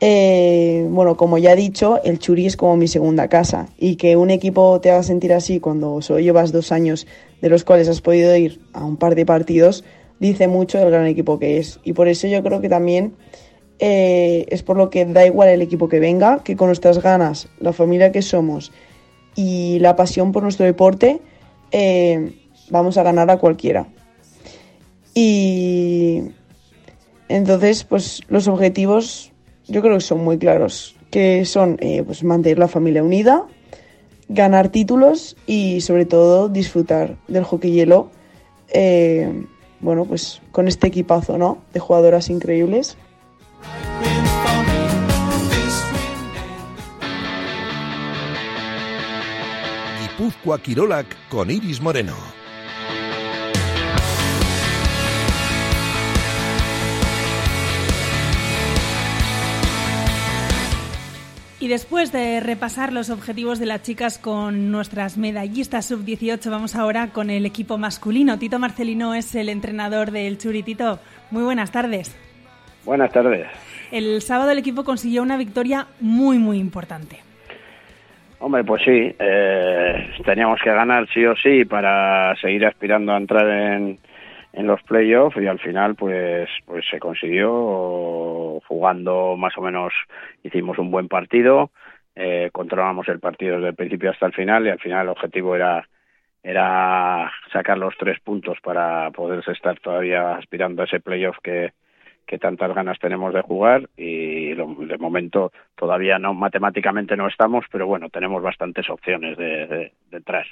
Eh, 0.00 0.86
bueno, 0.90 1.16
como 1.16 1.38
ya 1.38 1.52
he 1.52 1.56
dicho, 1.56 2.02
el 2.02 2.18
Churi 2.18 2.46
es 2.46 2.56
como 2.56 2.76
mi 2.76 2.88
segunda 2.88 3.28
casa 3.28 3.68
y 3.78 3.96
que 3.96 4.16
un 4.16 4.30
equipo 4.30 4.80
te 4.80 4.90
haga 4.90 5.02
sentir 5.02 5.32
así 5.32 5.60
cuando 5.60 6.02
solo 6.02 6.20
llevas 6.20 6.52
dos 6.52 6.72
años 6.72 7.06
de 7.40 7.48
los 7.48 7.64
cuales 7.64 7.88
has 7.88 8.00
podido 8.00 8.34
ir 8.36 8.60
a 8.72 8.84
un 8.84 8.96
par 8.96 9.14
de 9.14 9.24
partidos, 9.24 9.84
dice 10.18 10.48
mucho 10.48 10.78
del 10.78 10.90
gran 10.90 11.06
equipo 11.06 11.38
que 11.38 11.58
es. 11.58 11.80
Y 11.84 11.92
por 11.92 12.08
eso 12.08 12.26
yo 12.26 12.42
creo 12.42 12.60
que 12.60 12.68
también 12.68 13.14
eh, 13.78 14.46
es 14.48 14.62
por 14.62 14.76
lo 14.76 14.90
que 14.90 15.04
da 15.04 15.26
igual 15.26 15.48
el 15.48 15.62
equipo 15.62 15.88
que 15.88 16.00
venga, 16.00 16.42
que 16.42 16.56
con 16.56 16.68
nuestras 16.68 17.00
ganas, 17.00 17.48
la 17.58 17.72
familia 17.72 18.12
que 18.12 18.22
somos 18.22 18.72
y 19.34 19.78
la 19.80 19.96
pasión 19.96 20.32
por 20.32 20.42
nuestro 20.42 20.66
deporte, 20.66 21.20
eh, 21.72 22.34
vamos 22.70 22.98
a 22.98 23.02
ganar 23.02 23.30
a 23.30 23.38
cualquiera. 23.38 23.88
Y 25.14 26.22
entonces, 27.28 27.84
pues 27.84 28.22
los 28.28 28.48
objetivos 28.48 29.32
yo 29.66 29.82
creo 29.82 29.94
que 29.94 30.00
son 30.00 30.22
muy 30.24 30.38
claros, 30.38 30.96
que 31.10 31.44
son 31.44 31.76
eh, 31.80 32.02
pues 32.04 32.22
mantener 32.24 32.58
la 32.58 32.68
familia 32.68 33.02
unida, 33.02 33.46
ganar 34.28 34.68
títulos 34.68 35.36
y 35.46 35.80
sobre 35.80 36.06
todo 36.06 36.48
disfrutar 36.48 37.16
del 37.28 37.44
hockey 37.44 37.72
hielo, 37.72 38.10
bueno, 39.80 40.06
pues 40.06 40.40
con 40.50 40.66
este 40.66 40.86
equipazo, 40.86 41.36
¿no? 41.36 41.58
De 41.72 41.80
jugadoras 41.80 42.30
increíbles. 42.30 42.96
Guipúzcoa 50.00 50.58
Quirolac 50.62 51.06
con 51.28 51.50
Iris 51.50 51.80
Moreno. 51.80 52.43
Y 61.64 61.68
después 61.68 62.12
de 62.12 62.40
repasar 62.40 62.92
los 62.92 63.08
objetivos 63.08 63.58
de 63.58 63.64
las 63.64 63.80
chicas 63.80 64.18
con 64.18 64.70
nuestras 64.70 65.16
medallistas 65.16 65.86
sub-18, 65.86 66.50
vamos 66.50 66.76
ahora 66.76 67.08
con 67.08 67.30
el 67.30 67.46
equipo 67.46 67.78
masculino. 67.78 68.38
Tito 68.38 68.58
Marcelino 68.58 69.14
es 69.14 69.34
el 69.34 69.48
entrenador 69.48 70.10
del 70.10 70.36
Churitito. 70.36 70.98
Muy 71.30 71.42
buenas 71.42 71.72
tardes. 71.72 72.14
Buenas 72.84 73.10
tardes. 73.12 73.46
El 73.90 74.20
sábado 74.20 74.50
el 74.50 74.58
equipo 74.58 74.84
consiguió 74.84 75.22
una 75.22 75.38
victoria 75.38 75.86
muy, 76.00 76.36
muy 76.36 76.58
importante. 76.58 77.20
Hombre, 78.40 78.62
pues 78.62 78.82
sí, 78.84 79.16
eh, 79.18 80.10
teníamos 80.22 80.60
que 80.62 80.70
ganar 80.70 81.08
sí 81.14 81.24
o 81.24 81.34
sí 81.34 81.64
para 81.64 82.36
seguir 82.42 82.66
aspirando 82.66 83.14
a 83.14 83.16
entrar 83.16 83.48
en, 83.48 83.98
en 84.54 84.66
los 84.66 84.82
playoffs 84.82 85.36
y 85.36 85.46
al 85.46 85.58
final 85.58 85.94
pues 85.94 86.48
pues 86.64 86.84
se 86.90 86.98
consiguió 86.98 88.60
jugando 88.66 89.36
más 89.36 89.56
o 89.58 89.62
menos 89.62 89.92
hicimos 90.42 90.78
un 90.78 90.90
buen 90.90 91.08
partido 91.08 91.70
eh, 92.14 92.50
controlamos 92.52 93.08
el 93.08 93.20
partido 93.20 93.56
desde 93.56 93.68
el 93.68 93.74
principio 93.74 94.10
hasta 94.10 94.26
el 94.26 94.32
final 94.32 94.66
y 94.66 94.70
al 94.70 94.78
final 94.78 95.02
el 95.02 95.10
objetivo 95.10 95.56
era 95.56 95.86
era 96.44 97.32
sacar 97.52 97.78
los 97.78 97.96
tres 97.98 98.20
puntos 98.20 98.58
para 98.62 99.10
poderse 99.10 99.52
estar 99.52 99.80
todavía 99.80 100.36
aspirando 100.36 100.82
a 100.82 100.84
ese 100.84 101.00
playoff 101.00 101.38
que, 101.42 101.72
que 102.26 102.38
tantas 102.38 102.74
ganas 102.74 102.98
tenemos 102.98 103.32
de 103.34 103.42
jugar 103.42 103.88
y 103.96 104.54
de 104.54 104.98
momento 104.98 105.52
todavía 105.76 106.18
no 106.18 106.34
matemáticamente 106.34 107.16
no 107.16 107.28
estamos, 107.28 107.64
pero 107.70 107.86
bueno, 107.86 108.08
tenemos 108.08 108.42
bastantes 108.42 108.88
opciones 108.88 109.36
de, 109.36 109.66
de, 109.66 109.92
entrar. 110.12 110.46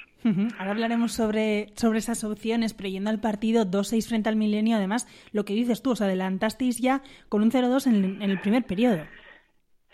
Ahora 0.57 0.71
hablaremos 0.71 1.13
sobre, 1.13 1.67
sobre 1.75 1.99
esas 1.99 2.23
opciones, 2.23 2.73
pero 2.73 2.89
yendo 2.89 3.09
al 3.09 3.21
partido 3.21 3.65
2-6 3.65 4.07
frente 4.07 4.29
al 4.29 4.35
Milenio, 4.35 4.77
además, 4.77 5.07
lo 5.31 5.45
que 5.45 5.53
dices 5.53 5.81
tú, 5.81 5.91
os 5.91 6.01
adelantasteis 6.01 6.79
ya 6.79 7.01
con 7.29 7.41
un 7.41 7.51
0-2 7.51 7.87
en, 7.87 8.21
en 8.21 8.29
el 8.29 8.39
primer 8.39 8.63
periodo. 8.63 9.03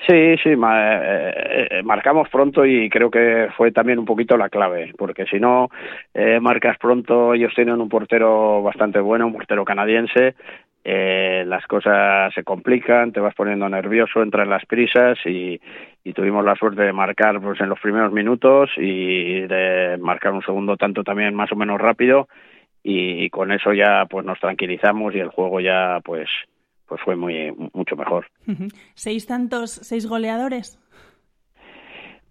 Sí, 0.07 0.37
sí, 0.41 0.49
eh, 0.49 1.67
eh, 1.69 1.83
marcamos 1.83 2.29
pronto 2.29 2.65
y 2.65 2.89
creo 2.89 3.11
que 3.11 3.49
fue 3.57 3.71
también 3.71 3.99
un 3.99 4.05
poquito 4.05 4.37
la 4.37 4.49
clave, 4.49 4.93
porque 4.97 5.25
si 5.25 5.39
no 5.39 5.69
eh, 6.13 6.39
marcas 6.39 6.77
pronto, 6.77 7.33
ellos 7.33 7.53
tienen 7.53 7.81
un 7.81 7.89
portero 7.89 8.63
bastante 8.63 9.01
bueno, 9.01 9.27
un 9.27 9.33
portero 9.33 9.65
canadiense, 9.65 10.35
eh, 10.83 11.43
las 11.45 11.65
cosas 11.67 12.33
se 12.33 12.43
complican, 12.43 13.11
te 13.11 13.19
vas 13.19 13.35
poniendo 13.35 13.67
nervioso, 13.67 14.21
entran 14.21 14.49
las 14.49 14.65
prisas 14.65 15.17
y, 15.25 15.59
y, 16.03 16.13
tuvimos 16.13 16.45
la 16.45 16.55
suerte 16.55 16.83
de 16.83 16.93
marcar 16.93 17.41
pues, 17.41 17.59
en 17.61 17.69
los 17.69 17.79
primeros 17.79 18.11
minutos 18.11 18.69
y 18.77 19.41
de 19.41 19.97
marcar 19.99 20.31
un 20.31 20.41
segundo 20.41 20.77
tanto 20.77 21.03
también 21.03 21.35
más 21.35 21.51
o 21.51 21.55
menos 21.55 21.79
rápido 21.79 22.27
y, 22.83 23.29
con 23.29 23.51
eso 23.51 23.73
ya 23.73 24.05
pues 24.09 24.25
nos 24.25 24.39
tranquilizamos 24.39 25.13
y 25.15 25.19
el 25.19 25.29
juego 25.29 25.59
ya 25.59 25.99
pues 26.03 26.29
pues 26.87 27.01
fue 27.01 27.15
muy 27.15 27.51
mucho 27.73 27.95
mejor. 27.95 28.25
¿Seis 28.95 29.27
tantos, 29.27 29.69
seis 29.71 30.07
goleadores? 30.07 30.79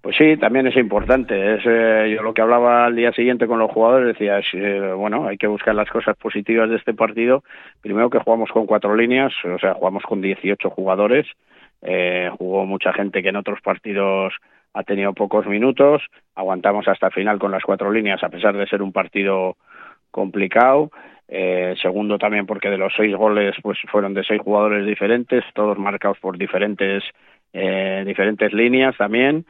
Pues 0.01 0.17
sí, 0.17 0.37
también 0.37 0.67
es 0.67 0.77
importante. 0.77 1.55
Es 1.55 1.63
eh, 1.67 2.15
yo 2.15 2.23
lo 2.23 2.33
que 2.33 2.43
hablaba 2.43 2.87
al 2.87 2.95
día 2.95 3.13
siguiente 3.13 3.47
con 3.47 3.59
los 3.59 3.71
jugadores 3.71 4.09
decía, 4.09 4.41
eh, 4.53 4.93
bueno, 4.97 5.27
hay 5.27 5.37
que 5.37 5.49
buscar 5.49 5.75
las 5.75 5.91
cosas 5.91 6.17
positivas 6.17 6.71
de 6.71 6.77
este 6.77 6.95
partido. 6.95 7.43
Primero 7.81 8.09
que 8.09 8.21
jugamos 8.21 8.51
con 8.51 8.67
cuatro 8.67 8.95
líneas, 8.95 9.33
o 9.45 9.59
sea, 9.59 9.75
jugamos 9.75 10.05
con 10.05 10.21
18 10.21 10.71
jugadores. 10.71 11.27
Eh, 11.83 12.31
jugó 12.39 12.65
mucha 12.65 12.93
gente 12.93 13.23
que 13.23 13.29
en 13.29 13.37
otros 13.37 13.61
partidos 13.61 14.35
ha 14.73 14.85
tenido 14.85 15.13
pocos 15.15 15.47
minutos. 15.47 16.03
Aguantamos 16.35 16.87
hasta 16.87 17.11
final 17.11 17.39
con 17.39 17.51
las 17.51 17.65
cuatro 17.65 17.91
líneas 17.91 18.23
a 18.23 18.29
pesar 18.29 18.57
de 18.57 18.67
ser 18.67 18.83
un 18.83 18.93
partido 18.93 19.57
complicado. 20.11 20.91
Eh, 21.31 21.75
segundo 21.83 22.19
también 22.19 22.47
porque 22.47 22.71
de 22.71 22.79
los 22.79 22.93
seis 22.97 23.15
goles 23.15 23.55
pues 23.63 23.79
fueron 23.91 24.15
de 24.15 24.25
seis 24.25 24.41
jugadores 24.41 24.87
diferentes, 24.87 25.45
todos 25.55 25.77
marcados 25.77 26.19
por 26.21 26.39
diferentes 26.39 27.05
eh, 27.53 28.03
diferentes 28.07 28.53
líneas 28.55 28.97
también 28.97 29.45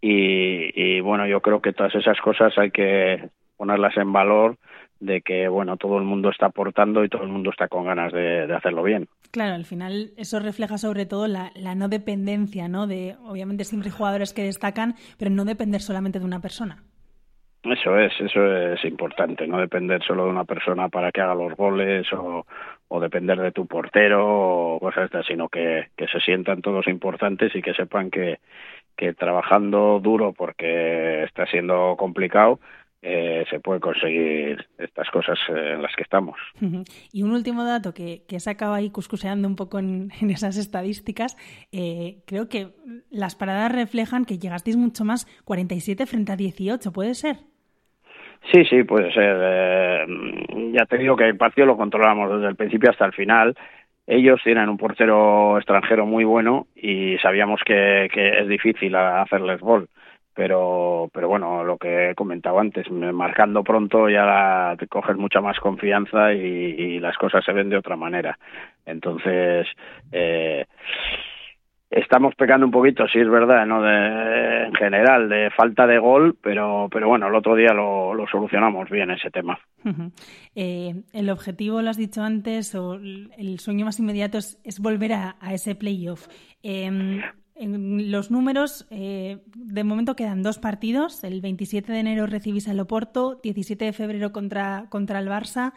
y, 0.00 1.00
bueno, 1.00 1.26
yo 1.26 1.40
creo 1.40 1.60
que 1.60 1.72
todas 1.72 1.94
esas 1.94 2.18
cosas 2.20 2.56
hay 2.56 2.70
que 2.70 3.28
ponerlas 3.56 3.96
en 3.96 4.12
valor 4.12 4.56
de 4.98 5.22
que 5.22 5.48
bueno 5.48 5.78
todo 5.78 5.96
el 5.96 6.04
mundo 6.04 6.30
está 6.30 6.46
aportando 6.46 7.04
y 7.04 7.08
todo 7.08 7.22
el 7.22 7.28
mundo 7.30 7.50
está 7.50 7.68
con 7.68 7.84
ganas 7.84 8.12
de, 8.12 8.52
hacerlo 8.54 8.82
bien. 8.82 9.08
Claro, 9.30 9.54
al 9.54 9.64
final 9.64 10.10
eso 10.16 10.40
refleja 10.40 10.78
sobre 10.78 11.06
todo 11.06 11.26
la, 11.26 11.52
la, 11.54 11.74
no 11.74 11.88
dependencia, 11.88 12.68
¿no? 12.68 12.86
De 12.86 13.16
obviamente 13.24 13.64
siempre 13.64 13.90
hay 13.90 13.96
jugadores 13.96 14.32
que 14.34 14.42
destacan, 14.42 14.94
pero 15.18 15.30
no 15.30 15.44
depender 15.44 15.80
solamente 15.80 16.18
de 16.18 16.24
una 16.24 16.40
persona. 16.40 16.82
Eso 17.62 17.98
es, 17.98 18.12
eso 18.18 18.72
es 18.72 18.82
importante, 18.86 19.46
no 19.46 19.58
depender 19.58 20.02
solo 20.02 20.24
de 20.24 20.30
una 20.30 20.44
persona 20.44 20.88
para 20.88 21.12
que 21.12 21.20
haga 21.20 21.34
los 21.34 21.54
goles 21.54 22.10
o, 22.14 22.46
o 22.88 23.00
depender 23.00 23.38
de 23.38 23.52
tu 23.52 23.66
portero 23.66 24.76
o 24.76 24.80
cosas 24.80 25.14
así, 25.14 25.34
sino 25.34 25.50
que, 25.50 25.88
que 25.94 26.08
se 26.08 26.20
sientan 26.20 26.62
todos 26.62 26.88
importantes 26.88 27.54
y 27.54 27.60
que 27.60 27.74
sepan 27.74 28.10
que, 28.10 28.38
que 29.00 29.14
trabajando 29.14 29.98
duro 29.98 30.34
porque 30.34 31.24
está 31.24 31.46
siendo 31.46 31.96
complicado, 31.96 32.60
eh, 33.00 33.46
se 33.48 33.60
puede 33.60 33.80
conseguir 33.80 34.66
estas 34.76 35.08
cosas 35.08 35.38
eh, 35.48 35.72
en 35.72 35.80
las 35.80 35.96
que 35.96 36.02
estamos. 36.02 36.38
Y 37.10 37.22
un 37.22 37.32
último 37.32 37.64
dato 37.64 37.94
que, 37.94 38.24
que 38.28 38.36
he 38.36 38.40
sacado 38.40 38.74
ahí 38.74 38.90
cuscuseando 38.90 39.48
un 39.48 39.56
poco 39.56 39.78
en, 39.78 40.10
esas 40.28 40.58
estadísticas, 40.58 41.34
eh, 41.72 42.18
creo 42.26 42.50
que 42.50 42.68
las 43.10 43.36
paradas 43.36 43.72
reflejan 43.72 44.26
que 44.26 44.38
llegasteis 44.38 44.76
mucho 44.76 45.06
más, 45.06 45.24
47 45.44 46.04
frente 46.04 46.32
a 46.32 46.36
18, 46.36 46.92
¿puede 46.92 47.14
ser? 47.14 47.36
Sí, 48.52 48.64
sí, 48.66 48.84
puede 48.84 49.12
ser. 49.12 50.06
ya 50.72 50.84
te 50.86 50.98
digo 50.98 51.16
que 51.16 51.26
el 51.26 51.36
partido 51.36 51.66
lo 51.66 51.76
controlamos 51.76 52.30
desde 52.32 52.48
el 52.48 52.56
principio 52.56 52.90
hasta 52.90 53.06
el 53.06 53.12
final. 53.12 53.54
Ellos 54.12 54.40
tienen 54.42 54.68
un 54.68 54.76
portero 54.76 55.56
extranjero 55.56 56.04
muy 56.04 56.24
bueno 56.24 56.66
y 56.74 57.16
sabíamos 57.18 57.60
que, 57.64 58.06
es 58.12 58.48
difícil 58.48 58.96
hacerles 58.96 59.60
gol. 59.60 59.88
Pero 60.34 61.08
pero 61.14 61.28
bueno 61.28 61.62
lo 61.62 61.78
que 61.78 62.10
he 62.10 62.14
comentado 62.16 62.58
antes 62.58 62.90
marcando 62.90 63.62
pronto 63.62 64.08
ya 64.08 64.74
te 64.76 64.88
coges 64.88 65.16
mucha 65.16 65.40
más 65.40 65.60
confianza 65.60 66.32
y, 66.32 66.98
las 66.98 67.16
cosas 67.18 67.44
se 67.44 67.52
ven 67.52 67.70
de 67.70 67.76
otra 67.76 67.94
manera. 67.94 68.36
Entonces 68.84 69.68
eh, 70.10 70.66
estamos 71.90 72.34
pecando 72.36 72.64
un 72.66 72.72
poquito 72.72 73.06
sí 73.08 73.18
es 73.18 73.28
verdad 73.28 73.66
no 73.66 73.82
de, 73.82 74.66
en 74.66 74.74
general 74.74 75.28
de 75.28 75.50
falta 75.50 75.86
de 75.86 75.98
gol 75.98 76.36
pero 76.40 76.88
pero 76.90 77.08
bueno 77.08 77.28
el 77.28 77.34
otro 77.34 77.56
día 77.56 77.72
lo, 77.72 78.14
lo 78.14 78.26
solucionamos 78.28 78.88
bien 78.88 79.10
ese 79.10 79.30
tema 79.30 79.58
eh, 80.54 80.94
el 81.12 81.30
objetivo 81.30 81.82
lo 81.82 81.90
has 81.90 81.96
dicho 81.96 82.22
antes 82.22 82.74
o 82.74 82.94
el 82.94 83.58
sueño 83.58 83.84
más 83.84 83.98
inmediato 83.98 84.38
es, 84.38 84.80
volver 84.80 85.12
a, 85.14 85.36
a 85.40 85.52
ese 85.52 85.74
playoff 85.74 86.28
eh, 86.62 87.20
en 87.60 88.10
los 88.10 88.30
números, 88.30 88.86
eh, 88.88 89.42
de 89.54 89.84
momento 89.84 90.16
quedan 90.16 90.42
dos 90.42 90.58
partidos. 90.58 91.22
El 91.24 91.42
27 91.42 91.92
de 91.92 92.00
enero 92.00 92.26
recibís 92.26 92.68
al 92.68 92.80
Oporto, 92.80 93.38
17 93.42 93.84
de 93.84 93.92
febrero 93.92 94.32
contra, 94.32 94.86
contra 94.88 95.18
el 95.18 95.28
Barça. 95.28 95.74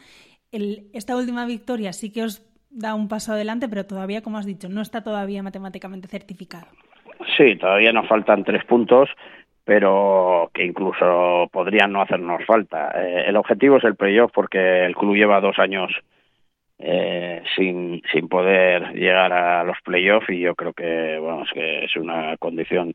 esta 0.51 1.17
última 1.17 1.45
victoria 1.45 1.91
sí 1.91 2.09
que 2.09 2.23
os 2.23 2.41
da 2.73 2.95
un 2.95 3.07
paso 3.07 3.33
adelante, 3.33 3.69
pero 3.69 3.85
todavía, 3.85 4.21
como 4.21 4.37
has 4.37 4.45
dicho, 4.45 4.67
no 4.67 4.81
está 4.81 5.03
todavía 5.03 5.43
matemáticamente 5.43 6.07
certificado. 6.07 6.65
Sí, 7.37 7.55
todavía 7.55 7.93
nos 7.93 8.07
faltan 8.07 8.43
tres 8.43 8.65
puntos, 8.65 9.09
pero 9.63 10.49
que 10.53 10.65
incluso 10.65 11.47
podrían 11.51 11.91
no 11.91 12.01
hacernos 12.01 12.43
falta. 12.45 12.91
Eh, 12.95 13.25
el 13.27 13.37
objetivo 13.37 13.77
es 13.77 13.83
el 13.83 13.95
playoff 13.95 14.31
porque 14.33 14.85
el 14.85 14.95
club 14.95 15.15
lleva 15.15 15.39
dos 15.39 15.57
años 15.59 15.91
eh, 16.79 17.41
sin, 17.55 18.01
sin 18.11 18.27
poder 18.27 18.93
llegar 18.93 19.31
a 19.31 19.63
los 19.63 19.77
playoffs 19.83 20.29
y 20.29 20.39
yo 20.39 20.55
creo 20.55 20.73
que, 20.73 21.17
bueno, 21.19 21.43
es, 21.43 21.51
que 21.51 21.85
es 21.85 21.95
una 21.95 22.35
condición 22.37 22.93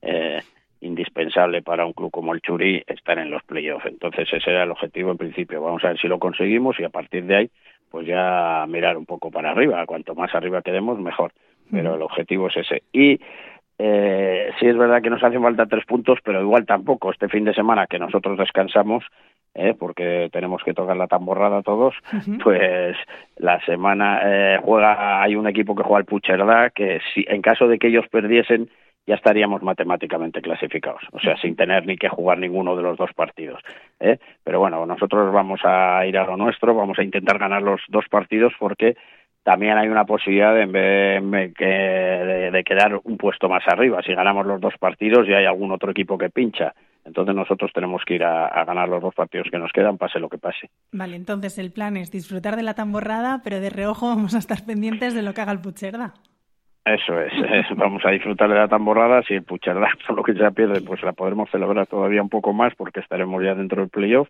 eh, 0.00 0.40
indispensable 0.80 1.62
para 1.62 1.84
un 1.84 1.92
club 1.92 2.10
como 2.10 2.32
el 2.32 2.40
Churi 2.40 2.82
estar 2.86 3.18
en 3.18 3.30
los 3.30 3.42
playoffs. 3.42 3.86
Entonces 3.86 4.28
ese 4.32 4.50
era 4.50 4.62
el 4.62 4.70
objetivo 4.70 5.10
en 5.10 5.18
principio. 5.18 5.60
Vamos 5.60 5.84
a 5.84 5.88
ver 5.88 6.00
si 6.00 6.08
lo 6.08 6.18
conseguimos 6.18 6.78
y 6.78 6.84
a 6.84 6.90
partir 6.90 7.24
de 7.24 7.36
ahí 7.36 7.50
pues 7.90 8.06
ya 8.06 8.64
mirar 8.68 8.96
un 8.96 9.06
poco 9.06 9.30
para 9.30 9.50
arriba. 9.50 9.84
Cuanto 9.86 10.14
más 10.14 10.34
arriba 10.34 10.62
quedemos, 10.62 10.98
mejor. 10.98 11.32
Pero 11.70 11.96
el 11.96 12.02
objetivo 12.02 12.48
es 12.48 12.56
ese. 12.58 12.82
Y 12.92 13.18
eh, 13.78 14.50
sí 14.58 14.66
es 14.66 14.76
verdad 14.76 15.02
que 15.02 15.10
nos 15.10 15.22
hacen 15.22 15.42
falta 15.42 15.66
tres 15.66 15.84
puntos, 15.84 16.18
pero 16.24 16.40
igual 16.40 16.64
tampoco. 16.64 17.10
Este 17.10 17.28
fin 17.28 17.44
de 17.44 17.54
semana 17.54 17.86
que 17.86 17.98
nosotros 17.98 18.38
descansamos, 18.38 19.04
¿eh? 19.54 19.74
porque 19.78 20.28
tenemos 20.32 20.62
que 20.62 20.74
tocar 20.74 20.96
la 20.96 21.08
tamborrada 21.08 21.62
todos, 21.62 21.94
pues 22.42 22.96
la 23.36 23.60
semana 23.64 24.20
eh, 24.24 24.60
juega, 24.62 25.22
hay 25.22 25.36
un 25.36 25.46
equipo 25.46 25.74
que 25.74 25.82
juega 25.82 25.98
al 25.98 26.04
Pucherdá, 26.04 26.70
que 26.70 27.00
si 27.12 27.24
en 27.28 27.42
caso 27.42 27.68
de 27.68 27.78
que 27.78 27.88
ellos 27.88 28.06
perdiesen, 28.08 28.70
ya 29.06 29.14
estaríamos 29.14 29.62
matemáticamente 29.62 30.42
clasificados, 30.42 31.02
o 31.12 31.20
sea, 31.20 31.36
sin 31.36 31.54
tener 31.56 31.86
ni 31.86 31.96
que 31.96 32.08
jugar 32.08 32.38
ninguno 32.38 32.76
de 32.76 32.82
los 32.82 32.96
dos 32.98 33.12
partidos. 33.14 33.62
¿eh? 34.00 34.18
Pero 34.42 34.58
bueno, 34.58 34.84
nosotros 34.84 35.32
vamos 35.32 35.60
a 35.64 36.04
ir 36.06 36.18
a 36.18 36.26
lo 36.26 36.36
nuestro, 36.36 36.74
vamos 36.74 36.98
a 36.98 37.04
intentar 37.04 37.38
ganar 37.38 37.62
los 37.62 37.80
dos 37.88 38.06
partidos 38.10 38.52
porque 38.58 38.96
también 39.42 39.78
hay 39.78 39.88
una 39.88 40.04
posibilidad 40.04 40.52
de, 40.54 40.66
de, 40.66 42.50
de, 42.50 42.64
quedar 42.64 43.00
un 43.04 43.16
puesto 43.16 43.48
más 43.48 43.62
arriba. 43.68 44.02
Si 44.02 44.12
ganamos 44.12 44.44
los 44.44 44.60
dos 44.60 44.74
partidos 44.78 45.28
y 45.28 45.34
hay 45.34 45.44
algún 45.44 45.70
otro 45.70 45.92
equipo 45.92 46.18
que 46.18 46.30
pincha 46.30 46.74
entonces 47.06 47.36
nosotros 47.36 47.70
tenemos 47.72 48.02
que 48.04 48.14
ir 48.14 48.24
a, 48.24 48.64
ganar 48.64 48.88
los 48.88 49.00
dos 49.00 49.14
partidos 49.14 49.46
que 49.50 49.58
nos 49.58 49.70
quedan, 49.72 49.96
pase 49.96 50.18
lo 50.18 50.28
que 50.28 50.38
pase. 50.38 50.68
Vale, 50.92 51.14
entonces 51.14 51.56
el 51.58 51.70
plan 51.70 51.96
es 51.96 52.10
disfrutar 52.10 52.56
de 52.56 52.64
la 52.64 52.74
tamborrada, 52.74 53.40
pero 53.44 53.60
de 53.60 53.70
reojo 53.70 54.08
vamos 54.08 54.34
a 54.34 54.38
estar 54.38 54.64
pendientes 54.66 55.14
de 55.14 55.22
lo 55.22 55.32
que 55.32 55.40
haga 55.40 55.52
el 55.52 55.60
Pucherda. 55.60 56.14
Eso 56.86 57.20
es, 57.20 57.32
vamos 57.76 58.04
a 58.04 58.10
disfrutar 58.10 58.48
de 58.48 58.54
la 58.54 58.68
tamborrada. 58.68 59.22
Si 59.24 59.34
el 59.34 59.42
Pucherda, 59.42 59.88
por 60.06 60.16
lo 60.16 60.22
que 60.22 60.34
ya 60.34 60.52
pierde, 60.52 60.80
pues 60.80 61.02
la 61.02 61.12
podremos 61.12 61.50
celebrar 61.50 61.86
todavía 61.88 62.22
un 62.22 62.28
poco 62.28 62.52
más 62.52 62.74
porque 62.76 63.00
estaremos 63.00 63.42
ya 63.42 63.54
dentro 63.54 63.82
del 63.82 63.90
playoff. 63.90 64.28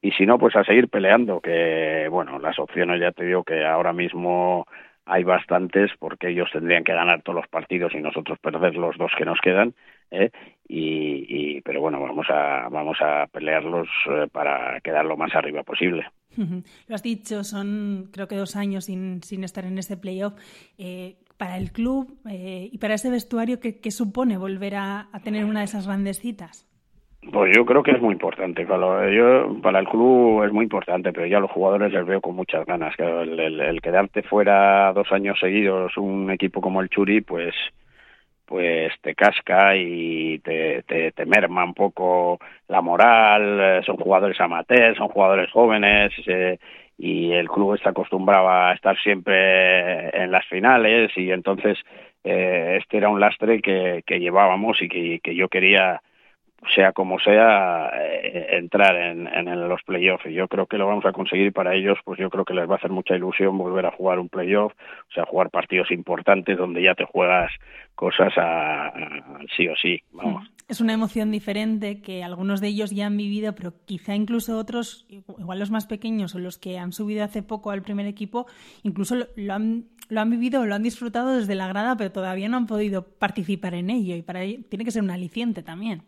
Y 0.00 0.10
si 0.12 0.26
no, 0.26 0.38
pues 0.38 0.56
a 0.56 0.64
seguir 0.64 0.88
peleando, 0.88 1.40
que 1.40 2.08
bueno, 2.10 2.38
las 2.38 2.58
opciones 2.58 3.00
ya 3.00 3.12
te 3.12 3.24
digo 3.24 3.44
que 3.44 3.64
ahora 3.64 3.92
mismo 3.92 4.66
hay 5.06 5.24
bastantes 5.24 5.90
porque 5.98 6.30
ellos 6.30 6.48
tendrían 6.52 6.84
que 6.84 6.94
ganar 6.94 7.22
todos 7.22 7.36
los 7.36 7.48
partidos 7.48 7.92
y 7.94 8.00
nosotros 8.00 8.38
perder 8.38 8.74
los 8.76 8.96
dos 8.96 9.12
que 9.16 9.26
nos 9.26 9.38
quedan 9.40 9.74
¿eh? 10.10 10.30
y, 10.66 11.60
pero 11.60 11.80
bueno 11.80 12.00
vamos 12.00 12.26
a 12.30 12.68
vamos 12.70 12.96
a 13.00 13.26
pelearlos 13.26 13.88
eh, 14.10 14.28
para 14.32 14.80
quedar 14.80 15.04
lo 15.04 15.16
más 15.16 15.34
arriba 15.34 15.62
posible 15.62 16.06
lo 16.36 16.94
has 16.94 17.02
dicho 17.02 17.44
son 17.44 18.08
creo 18.12 18.28
que 18.28 18.36
dos 18.36 18.56
años 18.56 18.86
sin, 18.86 19.22
sin 19.22 19.44
estar 19.44 19.66
en 19.66 19.76
ese 19.76 19.98
playoff 19.98 20.34
eh, 20.78 21.16
para 21.36 21.56
el 21.56 21.72
club 21.72 22.18
eh, 22.28 22.68
y 22.70 22.78
para 22.78 22.94
ese 22.94 23.10
vestuario 23.10 23.58
¿qué, 23.60 23.90
supone 23.90 24.36
volver 24.38 24.74
a, 24.76 25.08
tener 25.22 25.44
una 25.44 25.60
de 25.60 25.66
esas 25.66 25.86
grandes 25.86 26.18
citas 26.20 26.68
pues 27.32 27.56
yo 27.56 27.64
creo 27.64 27.82
que 27.82 27.92
es 27.92 28.02
muy 28.02 28.12
importante. 28.12 28.66
Para, 28.66 29.10
yo, 29.10 29.56
para 29.62 29.78
el 29.78 29.88
club 29.88 30.44
es 30.44 30.52
muy 30.52 30.64
importante, 30.64 31.10
pero 31.10 31.24
ya 31.24 31.40
los 31.40 31.50
jugadores 31.50 31.90
les 31.90 32.04
veo 32.04 32.20
con 32.20 32.36
muchas 32.36 32.66
ganas. 32.66 32.94
El, 32.98 33.80
quedarte 33.80 34.22
fuera 34.22 34.92
dos 34.92 35.10
años 35.10 35.38
seguidos, 35.40 35.96
un 35.96 36.30
equipo 36.30 36.60
como 36.60 36.82
el 36.82 36.90
Churi, 36.90 37.22
pues 37.22 37.54
pues 38.44 38.92
te 39.00 39.14
casca 39.14 39.74
y 39.74 40.38
te, 40.40 40.82
te, 40.82 41.12
te, 41.12 41.24
merma 41.24 41.64
un 41.64 41.72
poco 41.72 42.38
la 42.68 42.82
moral, 42.82 43.58
eh, 43.58 43.82
son 43.86 43.96
jugadores 43.96 44.38
amateurs, 44.38 44.98
son 44.98 45.08
jugadores 45.08 45.50
jóvenes 45.50 46.12
eh, 46.26 46.58
y 46.98 47.32
el 47.32 47.48
club 47.48 47.74
está 47.74 47.90
acostumbrado 47.90 48.48
a 48.48 48.72
estar 48.72 48.96
siempre 48.98 50.10
en 50.16 50.30
las 50.30 50.46
finales 50.46 51.10
y 51.16 51.30
entonces 51.30 51.78
eh, 52.22 52.78
este 52.80 52.98
era 52.98 53.08
un 53.08 53.20
lastre 53.20 53.60
que, 53.60 54.02
que 54.06 54.20
llevábamos 54.20 54.80
y 54.80 54.88
que, 54.88 55.20
que 55.22 55.34
yo 55.34 55.48
quería 55.48 56.00
sea 56.74 56.92
como 56.92 57.18
sea, 57.18 57.90
eh, 57.94 58.46
entrar 58.52 58.96
en, 58.96 59.26
en, 59.26 59.68
los 59.68 59.82
playoffs. 59.82 60.26
Y 60.26 60.32
yo 60.32 60.48
creo 60.48 60.66
que 60.66 60.78
lo 60.78 60.86
vamos 60.86 61.04
a 61.04 61.12
conseguir 61.12 61.52
para 61.52 61.74
ellos, 61.74 61.98
pues 62.04 62.18
yo 62.18 62.30
creo 62.30 62.44
que 62.44 62.54
les 62.54 62.68
va 62.68 62.74
a 62.74 62.76
hacer 62.76 62.90
mucha 62.90 63.14
ilusión 63.14 63.58
volver 63.58 63.86
a 63.86 63.90
jugar 63.90 64.18
un 64.18 64.28
playoff, 64.28 64.72
o 64.72 65.12
sea, 65.12 65.26
jugar 65.26 65.50
partidos 65.50 65.90
importantes 65.90 66.56
donde 66.56 66.82
ya 66.82 66.94
te 66.94 67.04
juegas 67.04 67.52
cosas 67.94 68.32
a, 68.36 68.92
sí 69.56 69.68
o 69.68 69.76
sí. 69.76 70.02
Vamos. 70.12 70.53
Es 70.66 70.80
una 70.80 70.94
emoción 70.94 71.30
diferente 71.30 72.00
que 72.00 72.24
algunos 72.24 72.60
de 72.60 72.68
ellos 72.68 72.90
ya 72.90 73.06
han 73.06 73.16
vivido, 73.16 73.54
pero 73.54 73.74
quizá 73.84 74.14
incluso 74.14 74.56
otros, 74.56 75.06
igual 75.10 75.58
los 75.58 75.70
más 75.70 75.86
pequeños 75.86 76.34
o 76.34 76.38
los 76.38 76.58
que 76.58 76.78
han 76.78 76.92
subido 76.92 77.22
hace 77.22 77.42
poco 77.42 77.70
al 77.70 77.82
primer 77.82 78.06
equipo, 78.06 78.46
incluso 78.82 79.14
lo, 79.36 79.52
han, 79.52 79.84
lo 80.08 80.20
han 80.20 80.30
vivido 80.30 80.62
o 80.62 80.64
lo 80.66 80.74
han 80.74 80.82
disfrutado 80.82 81.36
desde 81.36 81.54
la 81.54 81.68
grada, 81.68 81.96
pero 81.96 82.12
todavía 82.12 82.48
no 82.48 82.56
han 82.56 82.66
podido 82.66 83.02
participar 83.18 83.74
en 83.74 83.90
ello 83.90 84.16
y 84.16 84.22
para 84.22 84.42
ello 84.42 84.60
tiene 84.70 84.86
que 84.86 84.90
ser 84.90 85.02
un 85.02 85.10
aliciente 85.10 85.62
también. 85.62 86.02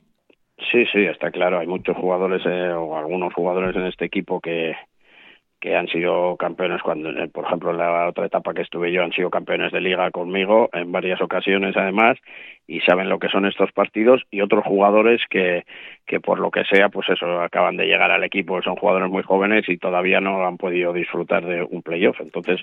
Sí, 0.73 0.87
sí, 0.91 1.05
está 1.05 1.31
claro. 1.31 1.59
Hay 1.59 1.67
muchos 1.67 1.95
jugadores 1.97 2.41
eh, 2.47 2.73
o 2.73 2.97
algunos 2.97 3.35
jugadores 3.35 3.77
en 3.77 3.87
este 3.87 4.07
equipo 4.07 4.41
que, 4.41 4.73
que 5.67 5.75
han 5.75 5.89
sido 5.89 6.37
campeones 6.37 6.81
cuando, 6.81 7.11
eh, 7.11 7.27
por 7.27 7.45
ejemplo, 7.45 7.73
en 7.73 7.79
la 7.79 8.07
otra 8.07 8.27
etapa 8.27 8.55
que 8.55 8.63
estuve 8.63 8.93
yo 8.93 9.03
han 9.03 9.11
sido 9.11 9.31
campeones 9.31 9.73
de 9.73 9.81
liga 9.81 10.13
conmigo 10.13 10.71
en 10.73 10.93
varias 10.93 11.21
ocasiones 11.21 11.77
además 11.77 12.19
y 12.69 12.79
saben 12.83 13.09
lo 13.09 13.19
que 13.19 13.29
son 13.29 13.47
estos 13.47 13.73
partidos 13.73 14.23
y 14.31 14.43
otros 14.43 14.63
jugadores 14.65 15.23
que, 15.29 15.65
que 16.07 16.21
por 16.21 16.39
lo 16.39 16.53
que 16.53 16.63
sea, 16.67 16.89
pues 16.89 17.09
eso, 17.09 17.41
acaban 17.41 17.77
de 17.77 17.87
llegar 17.87 18.13
al 18.13 18.23
equipo, 18.23 18.63
son 18.63 18.77
jugadores 18.77 19.11
muy 19.11 19.25
jóvenes 19.25 19.69
y 19.69 19.77
todavía 19.77 20.21
no 20.21 20.47
han 20.47 20.57
podido 20.57 20.93
disfrutar 20.93 21.45
de 21.45 21.65
un 21.65 21.83
playoff. 21.83 22.21
Entonces, 22.21 22.61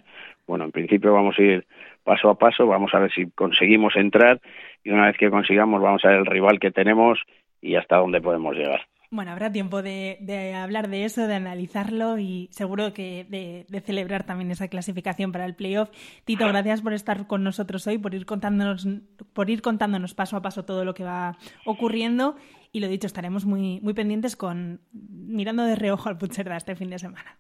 bueno, 0.47 0.63
en 0.63 0.71
principio 0.71 1.11
vamos 1.11 1.37
a 1.37 1.41
ir 1.41 1.65
paso 2.05 2.29
a 2.29 2.35
paso, 2.35 2.67
vamos 2.67 2.93
a 2.93 2.99
ver 2.99 3.11
si 3.11 3.29
conseguimos 3.31 3.97
entrar 3.97 4.39
y 4.81 4.91
una 4.91 5.07
vez 5.07 5.17
que 5.17 5.29
consigamos 5.29 5.81
vamos 5.81 6.05
a 6.05 6.07
ver 6.07 6.19
el 6.19 6.25
rival 6.25 6.57
que 6.57 6.71
tenemos 6.71 7.19
y 7.61 7.75
hasta 7.75 7.97
dónde 7.97 8.21
podemos 8.21 8.55
llegar. 8.55 8.87
Bueno, 9.13 9.29
habrá 9.29 9.51
tiempo 9.51 9.83
de, 9.83 10.55
hablar 10.55 10.87
de 10.87 11.05
eso, 11.05 11.27
de 11.27 11.35
analizarlo 11.35 12.17
y 12.17 12.47
seguro 12.49 12.93
que 12.93 13.27
de, 13.29 13.81
celebrar 13.81 14.23
también 14.23 14.49
esa 14.49 14.69
clasificación 14.69 15.31
para 15.31 15.45
el 15.45 15.53
playoff. 15.53 15.91
Tito, 16.25 16.47
gracias 16.47 16.81
por 16.81 16.93
estar 16.93 17.27
con 17.27 17.43
nosotros 17.43 17.85
hoy, 17.85 17.99
por 17.99 18.15
ir 18.15 18.25
contándonos, 18.25 18.87
por 19.33 19.51
ir 19.51 19.61
contándonos 19.61 20.15
paso 20.15 20.35
a 20.35 20.41
paso 20.41 20.65
todo 20.65 20.83
lo 20.83 20.95
que 20.95 21.03
va 21.03 21.37
ocurriendo. 21.67 22.37
Y 22.71 22.79
lo 22.79 22.87
dicho, 22.87 23.05
estaremos 23.05 23.45
muy, 23.45 23.79
muy 23.81 23.93
pendientes 23.93 24.35
con 24.35 24.81
mirando 24.91 25.63
de 25.63 25.75
reojo 25.75 26.09
al 26.09 26.17
Pucherda 26.17 26.57
este 26.57 26.75
fin 26.75 26.89
de 26.89 26.97
semana. 26.97 27.37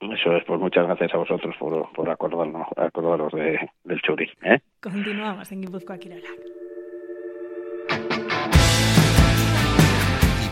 Eso 0.00 0.36
es, 0.36 0.44
pues 0.44 0.60
muchas 0.60 0.84
gracias 0.84 1.14
a 1.14 1.16
vosotros 1.16 1.56
por, 1.58 1.90
por 1.92 2.10
acordarnos, 2.10 2.66
acordaros 2.76 3.32
de, 3.32 3.58
del 3.84 4.02
Churi. 4.02 4.28
¿eh? 4.42 4.60
Continuamos 4.82 5.50
en 5.52 5.62
Guipúzcoa 5.62 5.96
Quirola. 5.96 6.28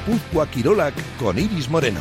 Guipúzcoa 0.06 0.48
Quirolac 0.48 0.94
con 1.18 1.36
Iris 1.36 1.68
Moreno. 1.68 2.00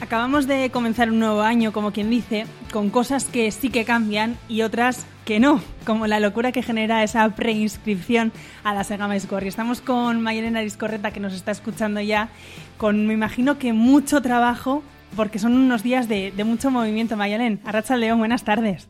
Acabamos 0.00 0.46
de 0.46 0.70
comenzar 0.70 1.10
un 1.10 1.18
nuevo 1.18 1.40
año, 1.42 1.72
como 1.72 1.90
quien 1.92 2.10
dice, 2.10 2.46
con 2.72 2.90
cosas 2.90 3.24
que 3.24 3.50
sí 3.50 3.70
que 3.70 3.84
cambian 3.84 4.36
y 4.48 4.62
otras 4.62 5.04
que 5.24 5.40
no, 5.40 5.60
como 5.84 6.06
la 6.06 6.20
locura 6.20 6.52
que 6.52 6.62
genera 6.62 7.02
esa 7.02 7.28
preinscripción 7.30 8.30
a 8.62 8.72
la 8.72 8.84
Sega. 8.84 9.08
Y 9.12 9.48
estamos 9.48 9.80
con 9.80 10.22
Mayelena 10.22 10.60
Ariscorreta, 10.60 11.10
que 11.10 11.18
nos 11.18 11.32
está 11.32 11.50
escuchando 11.50 12.00
ya, 12.00 12.28
con, 12.76 13.06
me 13.06 13.14
imagino 13.14 13.58
que 13.58 13.72
mucho 13.72 14.22
trabajo, 14.22 14.84
porque 15.16 15.40
son 15.40 15.54
unos 15.54 15.82
días 15.82 16.08
de, 16.08 16.32
mucho 16.44 16.70
movimiento. 16.70 17.16
Mayelen, 17.16 17.60
Arracha 17.64 17.96
León, 17.96 18.20
buenas 18.20 18.44
tardes. 18.44 18.88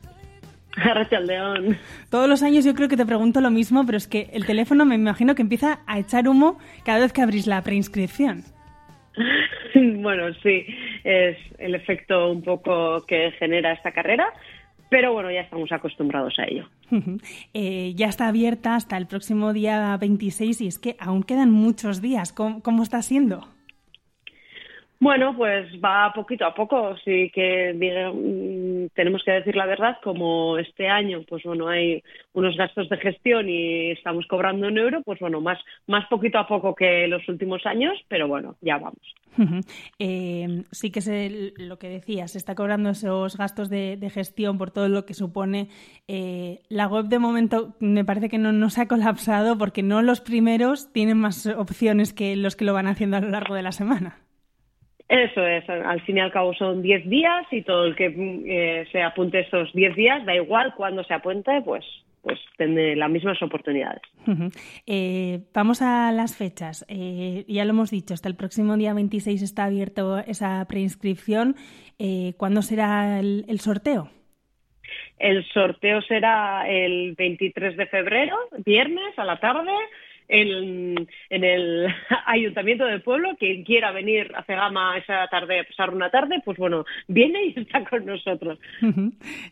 León. 1.27 1.77
Todos 2.11 2.29
los 2.29 2.43
años 2.43 2.65
yo 2.65 2.75
creo 2.75 2.89
que 2.89 2.97
te 2.97 3.07
pregunto 3.07 3.41
lo 3.41 3.51
mismo, 3.51 3.85
pero 3.85 3.99
es 3.99 4.07
que 4.07 4.31
el 4.33 4.47
teléfono 4.47 4.85
me 4.85 4.95
imagino 4.95 5.35
que 5.35 5.43
empieza 5.43 5.81
a 5.87 5.99
echar 5.99 6.29
humo 6.29 6.59
cada 6.85 7.01
vez 7.01 7.13
que 7.13 7.23
abrís 7.23 7.47
la 7.47 7.63
preinscripción. 7.63 8.45
bueno, 9.75 10.33
sí, 10.43 10.67
es 11.05 11.37
el 11.59 11.75
efecto 11.75 12.31
un 12.31 12.43
poco 12.43 13.05
que 13.07 13.33
genera 13.39 13.73
esta 13.73 13.93
carrera, 13.93 14.33
pero 14.89 15.13
bueno, 15.13 15.31
ya 15.31 15.41
estamos 15.41 15.73
acostumbrados 15.73 16.39
a 16.39 16.45
ello. 16.45 16.69
Eh, 17.55 17.95
ya 17.95 18.09
está 18.09 18.29
abierta 18.29 18.75
hasta 18.75 18.99
el 18.99 19.07
próximo 19.07 19.53
día 19.55 19.97
26 19.99 20.61
y 20.61 20.67
es 20.67 20.79
que 20.79 20.97
aún 20.99 21.23
quedan 21.23 21.51
muchos 21.51 22.03
días. 22.03 22.33
¿Cómo, 22.33 22.83
está 22.83 23.01
siendo? 23.01 23.49
Bueno, 25.01 25.35
pues 25.35 25.73
va 25.83 26.13
poquito 26.15 26.45
a 26.45 26.55
poco, 26.55 26.95
sí 27.05 27.31
que 27.35 27.73
tenemos 28.95 29.23
que 29.25 29.33
decir 29.33 29.57
la 29.57 29.67
verdad, 29.67 29.99
como 30.03 30.59
este 30.59 30.89
año, 30.89 31.23
pues 31.29 31.43
bueno, 31.45 31.69
hay 31.69 32.03
unos 32.33 32.57
gastos 32.57 32.89
de 32.89 32.97
gestión 32.99 33.49
y 33.49 33.91
estamos 33.91 34.27
cobrando 34.27 34.69
en 34.69 34.79
euro, 34.79 35.03
pues 35.03 35.19
bueno, 35.21 35.41
más, 35.41 35.59
más 35.87 36.07
poquito 36.09 36.39
a 36.39 36.47
poco 36.47 36.75
que 36.75 37.07
los 37.09 37.29
últimos 37.29 37.65
años, 37.67 37.99
pero 38.09 38.29
bueno, 38.29 38.57
ya 38.61 38.79
vamos. 38.79 39.15
Eh, 39.99 40.65
sí 40.71 40.91
que 40.91 40.99
es 40.99 41.11
lo 41.57 41.79
que 41.79 41.89
decía, 41.89 42.29
se 42.29 42.39
está 42.39 42.55
cobrando 42.55 42.91
esos 42.91 43.37
gastos 43.37 43.71
de, 43.71 43.99
gestión 44.13 44.59
por 44.59 44.71
todo 44.71 44.89
lo 44.89 45.07
que 45.07 45.15
supone. 45.15 45.69
Eh, 46.09 46.61
la 46.69 46.87
web 46.87 47.07
de 47.07 47.19
momento 47.19 47.75
me 47.81 48.05
parece 48.05 48.29
que 48.29 48.39
no 48.39 48.71
se 48.71 48.83
ha 48.83 48.89
colapsado 48.89 49.57
porque 49.57 49.83
no 49.83 50.03
los 50.03 50.21
primeros 50.21 50.93
tienen 50.93 51.19
más 51.19 51.47
opciones 51.47 52.13
que 52.13 52.37
los 52.37 52.57
que 52.57 52.65
lo 52.65 52.75
van 52.75 52.87
haciendo 52.87 53.17
a 53.17 53.21
lo 53.21 53.31
largo 53.31 53.55
de 53.55 53.63
la 53.63 53.73
semana. 53.73 54.19
Eso 55.13 55.47
es, 55.47 55.69
al 55.69 56.01
fin 56.01 56.17
y 56.17 56.21
al 56.21 56.33
cabo 56.33 56.55
son 56.55 56.81
10 56.81 57.07
días 57.11 57.45
y 57.51 57.61
todo 57.61 57.85
el 57.85 57.95
que 57.95 58.07
eh, 58.07 58.87
se 58.91 59.03
apunte 59.03 59.41
esos 59.41 59.71
10 59.75 59.95
días, 59.95 60.25
da 60.25 60.35
igual 60.35 60.73
cuándo 60.75 61.05
se 61.05 61.13
apunte, 61.13 61.61
pues 61.63 61.85
pues 62.23 62.39
tiene 62.57 62.95
las 62.95 63.11
mismas 63.11 63.43
oportunidades. 63.43 64.01
Eh, 64.87 65.41
vamos 65.53 65.83
a 65.83 66.13
las 66.13 66.37
fechas. 66.37 66.87
Eh, 66.89 67.45
ya 67.49 67.65
lo 67.65 67.71
hemos 67.71 67.91
dicho, 67.91 68.15
hasta 68.15 68.29
el 68.29 68.37
próximo 68.37 68.77
día 68.77 68.95
26 68.95 69.43
está 69.43 69.65
abierto 69.65 70.19
esa 70.19 70.65
preinscripción. 70.67 71.57
¿Cuándo 72.39 72.63
será 72.63 73.19
el, 73.19 73.45
el 73.49 73.61
sorteo? 73.61 74.09
El 75.19 75.45
sorteo 75.53 76.01
será 76.03 76.65
el 76.69 77.15
23 77.19 77.77
de 77.77 77.87
febrero, 77.87 78.37
viernes 78.65 79.19
a 79.19 79.25
la 79.25 79.39
tarde 79.41 79.73
en, 80.33 81.09
el 81.31 81.87
ayuntamiento 82.27 82.85
del 82.87 83.03
pueblo. 83.03 83.37
Quien 83.39 83.65
quiera 83.65 83.93
venir 83.93 84.33
a 84.35 84.43
Cegama 84.45 84.97
esa 84.97 85.27
tarde 85.29 85.61
a 85.61 85.65
pasar 85.65 85.91
una 85.91 86.11
tarde, 86.11 86.41
pues 86.45 86.59
bueno, 86.59 86.85
viene 87.07 87.45
y 87.45 87.61
está 87.61 87.85
con 87.85 88.07
nosotros. 88.07 88.59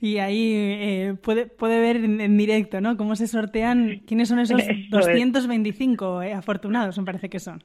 Y 0.01 0.19
ahí 0.19 0.53
eh, 0.55 1.15
puede, 1.23 1.47
puede 1.47 1.81
ver 1.81 1.97
en, 1.97 2.37
directo, 2.37 2.81
¿no? 2.81 2.97
Cómo 2.97 3.15
se 3.17 3.27
sortean, 3.27 4.01
quiénes 4.07 4.29
son 4.29 4.39
esos 4.39 4.63
225 4.89 6.23
eh, 6.23 6.33
afortunados, 6.33 6.99
me 6.99 7.05
parece 7.05 7.29
que 7.29 7.39
son. 7.39 7.63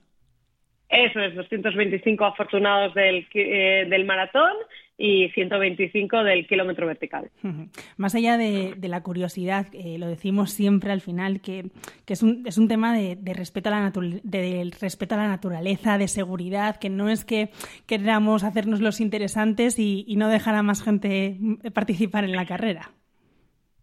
Eso 0.90 1.20
es, 1.20 1.36
225 1.36 2.26
afortunados 2.26 2.94
del, 2.94 3.26
eh, 3.34 3.88
del 3.90 4.06
maratón 4.06 4.54
y 4.98 5.30
125 5.30 6.24
del 6.24 6.48
kilómetro 6.48 6.88
vertical. 6.88 7.30
Más 7.98 8.16
allá 8.16 8.38
de, 8.38 8.76
la 8.82 9.04
curiosidad, 9.04 9.68
eh, 9.74 9.98
lo 9.98 10.08
decimos 10.08 10.52
siempre 10.52 10.92
al 10.92 11.02
final, 11.02 11.42
que, 11.42 11.66
es, 12.08 12.24
un, 12.24 12.44
es 12.46 12.58
un 12.58 12.68
tema 12.68 12.96
de, 12.98 13.18
respeto 13.34 13.70
a 13.70 13.72
la 13.72 13.92
de 13.92 14.72
respeto 14.80 15.16
a 15.16 15.18
la 15.18 15.28
naturaleza, 15.28 15.98
de 15.98 16.08
seguridad, 16.08 16.78
que 16.78 16.90
no 16.90 17.10
es 17.10 17.26
que 17.26 17.50
queramos 17.88 18.44
hacernos 18.44 18.82
los 18.82 19.02
interesantes 19.02 19.80
y, 19.80 20.06
no 20.16 20.30
dejar 20.30 20.56
a 20.56 20.64
más 20.64 20.82
gente 20.82 21.36
participar 21.74 22.24
en 22.24 22.38
la 22.38 22.46
carrera. 22.46 22.92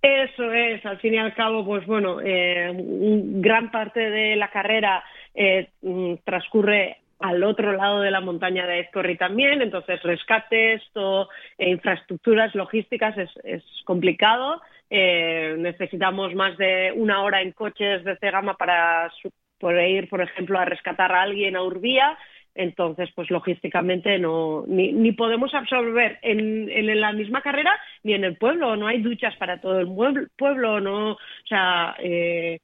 Eso 0.00 0.50
es, 0.50 0.84
al 0.86 0.98
fin 0.98 1.14
y 1.14 1.18
al 1.18 1.34
cabo, 1.34 1.62
pues 1.62 1.84
bueno, 1.86 2.20
eh, 2.22 2.72
gran 2.74 3.70
parte 3.70 4.00
de 4.00 4.34
la 4.34 4.48
carrera 4.48 5.04
eh, 5.34 5.68
mm, 5.82 6.14
transcurre 6.24 7.01
al 7.22 7.42
otro 7.44 7.72
lado 7.72 8.00
de 8.00 8.10
la 8.10 8.20
montaña 8.20 8.66
de 8.66 8.80
Ezcorri 8.80 9.16
también, 9.16 9.62
entonces 9.62 10.02
rescates, 10.02 10.82
todo, 10.92 11.28
e 11.56 11.70
infraestructuras 11.70 12.54
logísticas 12.54 13.16
es, 13.16 13.30
es 13.44 13.62
complicado. 13.84 14.60
Eh, 14.90 15.54
necesitamos 15.58 16.34
más 16.34 16.58
de 16.58 16.92
una 16.94 17.22
hora 17.22 17.40
en 17.40 17.52
coches 17.52 18.04
de 18.04 18.16
Cegama 18.18 18.54
para 18.54 19.10
poder 19.58 19.90
ir, 19.90 20.08
por 20.08 20.20
ejemplo, 20.20 20.58
a 20.58 20.64
rescatar 20.64 21.12
a 21.12 21.22
alguien 21.22 21.56
a 21.56 21.62
Urbía. 21.62 22.18
Entonces, 22.54 23.08
pues 23.14 23.30
logísticamente 23.30 24.18
no 24.18 24.64
ni, 24.66 24.92
ni 24.92 25.12
podemos 25.12 25.54
absorber 25.54 26.18
en, 26.20 26.68
en, 26.68 27.00
la 27.00 27.12
misma 27.12 27.40
carrera 27.40 27.72
ni 28.02 28.12
en 28.12 28.24
el 28.24 28.36
pueblo. 28.36 28.76
No 28.76 28.86
hay 28.86 29.00
duchas 29.00 29.34
para 29.36 29.60
todo 29.60 29.80
el 29.80 29.88
pueblo, 30.36 30.80
no, 30.80 31.12
o 31.12 31.18
sea, 31.48 31.94
eh, 31.98 32.60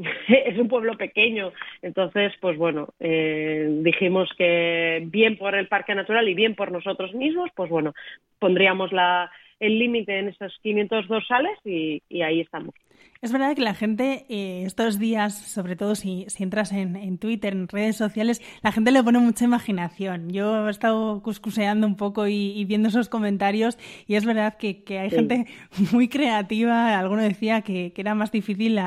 es 0.28 0.58
un 0.58 0.68
pueblo 0.68 0.96
pequeño. 0.96 1.52
Entonces, 1.82 2.32
pues 2.40 2.56
bueno, 2.56 2.88
eh, 3.00 3.68
dijimos 3.82 4.28
que 4.36 5.02
bien 5.06 5.36
por 5.36 5.54
el 5.54 5.68
parque 5.68 5.94
natural 5.94 6.28
y 6.28 6.34
bien 6.34 6.54
por 6.54 6.72
nosotros 6.72 7.14
mismos, 7.14 7.50
pues 7.54 7.70
bueno, 7.70 7.94
pondríamos 8.38 8.92
la, 8.92 9.30
el 9.60 9.78
límite 9.78 10.18
en 10.18 10.28
esos 10.28 10.58
500 10.62 11.06
dorsales 11.08 11.58
y, 11.64 12.02
y 12.08 12.22
ahí 12.22 12.40
estamos. 12.40 12.74
Es 13.22 13.32
verdad 13.32 13.54
que 13.54 13.60
la 13.60 13.74
gente 13.74 14.24
eh, 14.30 14.62
estos 14.64 14.98
días, 14.98 15.38
sobre 15.38 15.76
todo 15.76 15.94
si, 15.94 16.24
si 16.28 16.42
entras 16.42 16.72
en, 16.72 16.96
en, 16.96 17.18
Twitter, 17.18 17.52
en 17.52 17.68
redes 17.68 17.96
sociales, 17.96 18.40
la 18.62 18.72
gente 18.72 18.92
le 18.92 19.02
pone 19.02 19.18
mucha 19.18 19.44
imaginación. 19.44 20.30
Yo 20.30 20.66
he 20.66 20.70
estado 20.70 21.22
cuscuseando 21.22 21.86
un 21.86 21.98
poco 21.98 22.26
y, 22.28 22.64
viendo 22.64 22.88
esos 22.88 23.10
comentarios 23.10 23.76
y 24.06 24.14
es 24.14 24.24
verdad 24.24 24.56
que, 24.56 24.84
que 24.84 25.00
hay 25.00 25.10
gente 25.10 25.44
muy 25.92 26.08
creativa. 26.08 26.98
Alguno 26.98 27.20
decía 27.20 27.60
que, 27.60 27.92
que 27.92 28.00
era 28.00 28.14
más 28.14 28.32
difícil 28.32 28.80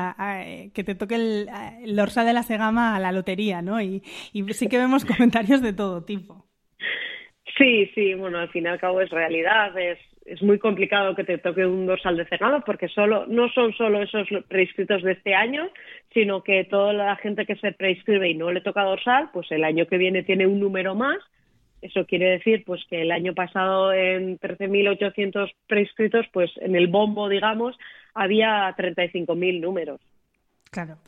que 0.74 0.84
te 0.84 0.94
toque 0.96 1.14
el, 1.14 1.48
el, 1.84 1.94
dorsal 1.94 2.26
de 2.26 2.32
la 2.32 2.42
Segama 2.42 2.96
a 2.96 3.00
la 3.00 3.12
lotería, 3.12 3.62
¿no? 3.62 3.80
Y, 3.80 4.02
y 4.32 4.42
sí 4.52 4.66
que 4.68 4.78
vemos 4.78 5.04
comentarios 5.16 5.62
de 5.62 5.72
todo 5.72 6.04
tipo. 6.04 6.44
Sí, 7.56 7.86
sí, 7.94 8.14
bueno, 8.14 8.38
al 8.38 8.48
fin 8.48 8.64
y 8.64 8.68
al 8.68 8.80
cabo 8.80 9.00
es 9.00 9.10
realidad, 9.10 9.78
es, 9.78 9.98
es 10.24 10.42
muy 10.42 10.58
complicado 10.58 11.14
que 11.14 11.24
te 11.24 11.38
toque 11.38 11.66
un 11.66 11.86
dorsal 11.86 12.16
de 12.16 12.24
cerrado 12.26 12.62
porque 12.64 12.88
solo 12.88 13.26
no 13.26 13.48
son 13.50 13.72
solo 13.74 14.02
esos 14.02 14.26
prescritos 14.48 15.02
de 15.02 15.12
este 15.12 15.34
año, 15.34 15.68
sino 16.12 16.42
que 16.42 16.64
toda 16.64 16.92
la 16.92 17.16
gente 17.16 17.44
que 17.44 17.56
se 17.56 17.72
prescribe 17.72 18.30
y 18.30 18.34
no 18.34 18.50
le 18.50 18.60
toca 18.60 18.82
dorsal, 18.82 19.30
pues 19.32 19.50
el 19.50 19.64
año 19.64 19.86
que 19.86 19.98
viene 19.98 20.22
tiene 20.22 20.46
un 20.46 20.60
número 20.60 20.94
más. 20.94 21.18
Eso 21.82 22.06
quiere 22.06 22.30
decir 22.30 22.64
pues 22.64 22.82
que 22.88 23.02
el 23.02 23.10
año 23.10 23.34
pasado 23.34 23.92
en 23.92 24.38
13.800 24.38 25.52
prescritos, 25.66 26.26
pues 26.32 26.50
en 26.56 26.74
el 26.74 26.86
bombo, 26.86 27.28
digamos, 27.28 27.76
había 28.14 28.74
35.000 28.76 29.60
números. 29.60 30.00
Claro. 30.74 30.98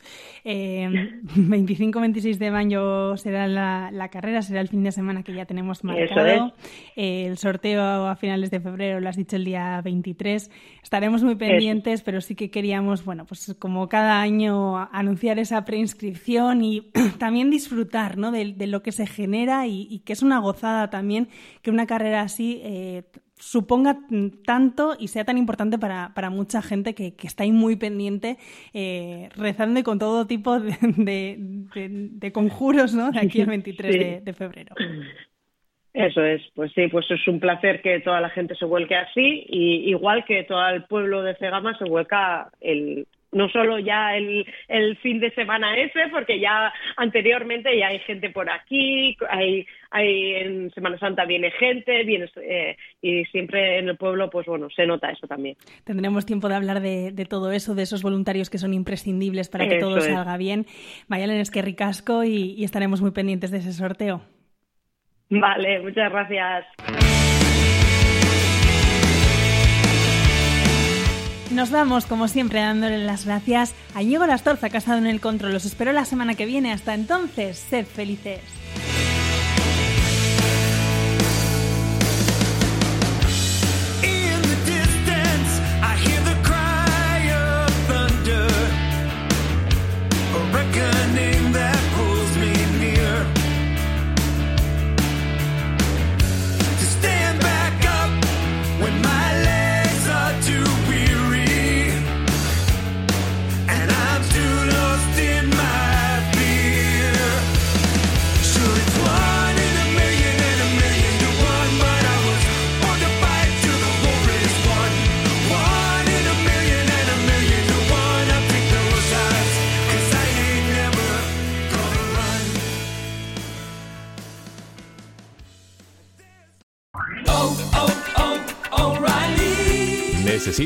25-26 0.45 2.33
em, 2.33 2.39
de 2.39 2.51
mayo 2.51 3.17
será 3.17 3.49
la, 3.49 4.07
carrera, 4.09 4.41
será 4.41 4.61
el 4.61 4.69
fin 4.69 4.81
de 4.81 4.93
semana 4.93 5.23
que 5.23 5.33
ya 5.33 5.45
tenemos 5.45 5.83
marcado. 5.83 6.53
el 6.95 7.37
sorteo 7.37 8.07
a 8.07 8.15
finales 8.15 8.49
de 8.49 8.61
febrero, 8.61 9.01
lo 9.01 9.09
has 9.09 9.17
dicho 9.17 9.35
el 9.35 9.43
día 9.43 9.81
23. 9.83 10.49
Estaremos 10.81 11.21
muy 11.21 11.35
pendientes, 11.35 12.01
pero 12.01 12.21
sí 12.21 12.33
que 12.33 12.49
queríamos, 12.49 13.03
bueno, 13.03 13.25
pues 13.25 13.57
como 13.59 13.89
cada 13.89 14.21
año 14.21 14.77
anunciar 14.93 15.37
esa 15.37 15.65
preinscripción 15.65 16.63
y 16.63 16.89
también 17.19 17.49
disfrutar 17.49 18.17
¿no? 18.17 18.31
de, 18.31 18.55
lo 18.67 18.81
que 18.81 18.93
se 18.93 19.05
genera 19.05 19.67
y, 19.67 20.01
que 20.05 20.13
es 20.13 20.21
una 20.21 20.39
gozada 20.39 20.89
también 20.89 21.27
que 21.61 21.71
una 21.71 21.87
carrera 21.87 22.21
así 22.21 22.61
eh, 22.63 23.03
suponga 23.37 23.97
tanto 24.45 24.95
y 24.99 25.07
sea 25.09 25.23
tan 25.23 25.37
importante 25.37 25.77
para, 25.77 26.11
para 26.15 26.29
mucha 26.29 26.61
gente 26.61 26.95
que, 26.95 27.15
que, 27.15 27.27
está 27.27 27.43
ahí 27.43 27.51
muy 27.51 27.75
pendiente, 27.75 28.37
eh, 28.73 29.29
rezando 29.35 29.79
y 29.79 29.83
con 29.83 29.99
todo 29.99 30.25
tipo 30.25 30.59
de, 30.59 31.35
de, 31.37 32.31
conjuros, 32.31 32.93
¿no? 32.93 33.11
De 33.11 33.19
aquí 33.19 33.41
al 33.41 33.47
23 33.47 34.25
de, 34.25 34.33
febrero. 34.33 34.75
Eso 35.93 36.23
es, 36.23 36.41
pues 36.53 36.71
sí, 36.73 36.87
pues 36.89 37.09
es 37.09 37.27
un 37.27 37.39
placer 37.39 37.81
que 37.81 37.99
toda 38.01 38.21
la 38.21 38.29
gente 38.29 38.55
se 38.55 38.65
vuelque 38.65 38.95
así, 38.95 39.45
y 39.49 39.89
igual 39.89 40.25
que 40.25 40.43
todo 40.43 40.67
el 40.69 40.83
pueblo 40.83 41.23
de 41.23 41.35
Cegama 41.35 41.77
se 41.77 41.85
vuelca 41.85 42.51
el, 42.59 43.07
no 43.31 43.49
solo 43.49 43.79
ya 43.79 44.15
el, 44.15 44.45
el, 44.67 44.97
fin 44.97 45.19
de 45.19 45.31
semana 45.31 45.75
ese, 45.77 46.07
porque 46.11 46.39
ya 46.39 46.73
anteriormente 46.95 47.77
ya 47.77 47.87
hay 47.87 47.99
gente 47.99 48.29
por 48.29 48.49
aquí, 48.49 49.17
hay, 49.29 49.65
hay 49.91 50.35
en 50.35 50.71
Semana 50.71 50.97
Santa 50.97 51.25
viene 51.25 51.51
gente, 51.51 52.03
viene, 52.03 52.29
eh, 52.37 52.77
y 53.01 53.25
siempre 53.25 53.79
en 53.79 53.89
el 53.89 53.97
pueblo, 53.97 54.29
pues 54.29 54.45
bueno, 54.47 54.69
se 54.69 54.85
nota 54.85 55.09
eso 55.09 55.27
también. 55.27 55.57
Tendremos 55.83 56.25
tiempo 56.25 56.49
de 56.49 56.55
hablar 56.55 56.79
de, 56.79 57.11
de 57.11 57.25
todo 57.25 57.51
eso, 57.51 57.75
de 57.75 57.83
esos 57.83 58.01
voluntarios 58.01 58.49
que 58.49 58.57
son 58.57 58.73
imprescindibles 58.73 59.49
para 59.49 59.67
que 59.67 59.79
todo 59.79 59.99
salga 60.01 60.37
bien. 60.37 60.65
Mayalen 61.07 61.39
es 61.39 61.51
que 61.51 61.61
ricasco 61.61 62.23
y, 62.23 62.53
y 62.57 62.63
estaremos 62.63 63.01
muy 63.01 63.11
pendientes 63.11 63.51
de 63.51 63.57
ese 63.57 63.73
sorteo. 63.73 64.21
Vale, 65.29 65.79
muchas 65.81 66.11
gracias. 66.11 67.36
Nos 71.57 71.71
vamos, 71.71 72.05
como 72.05 72.27
siempre, 72.27 72.59
dándole 72.59 72.99
las 72.99 73.25
gracias 73.25 73.73
a 73.95 74.01
Diego 74.01 74.27
Lastorza, 74.27 74.69
que 74.69 74.77
ha 74.77 74.77
estado 74.77 74.99
en 74.99 75.07
el 75.07 75.19
control. 75.19 75.53
Los 75.53 75.65
espero 75.65 75.91
la 75.91 76.05
semana 76.05 76.35
que 76.35 76.45
viene. 76.45 76.71
Hasta 76.71 76.93
entonces, 76.93 77.57
sed 77.57 77.87
felices. 77.87 78.41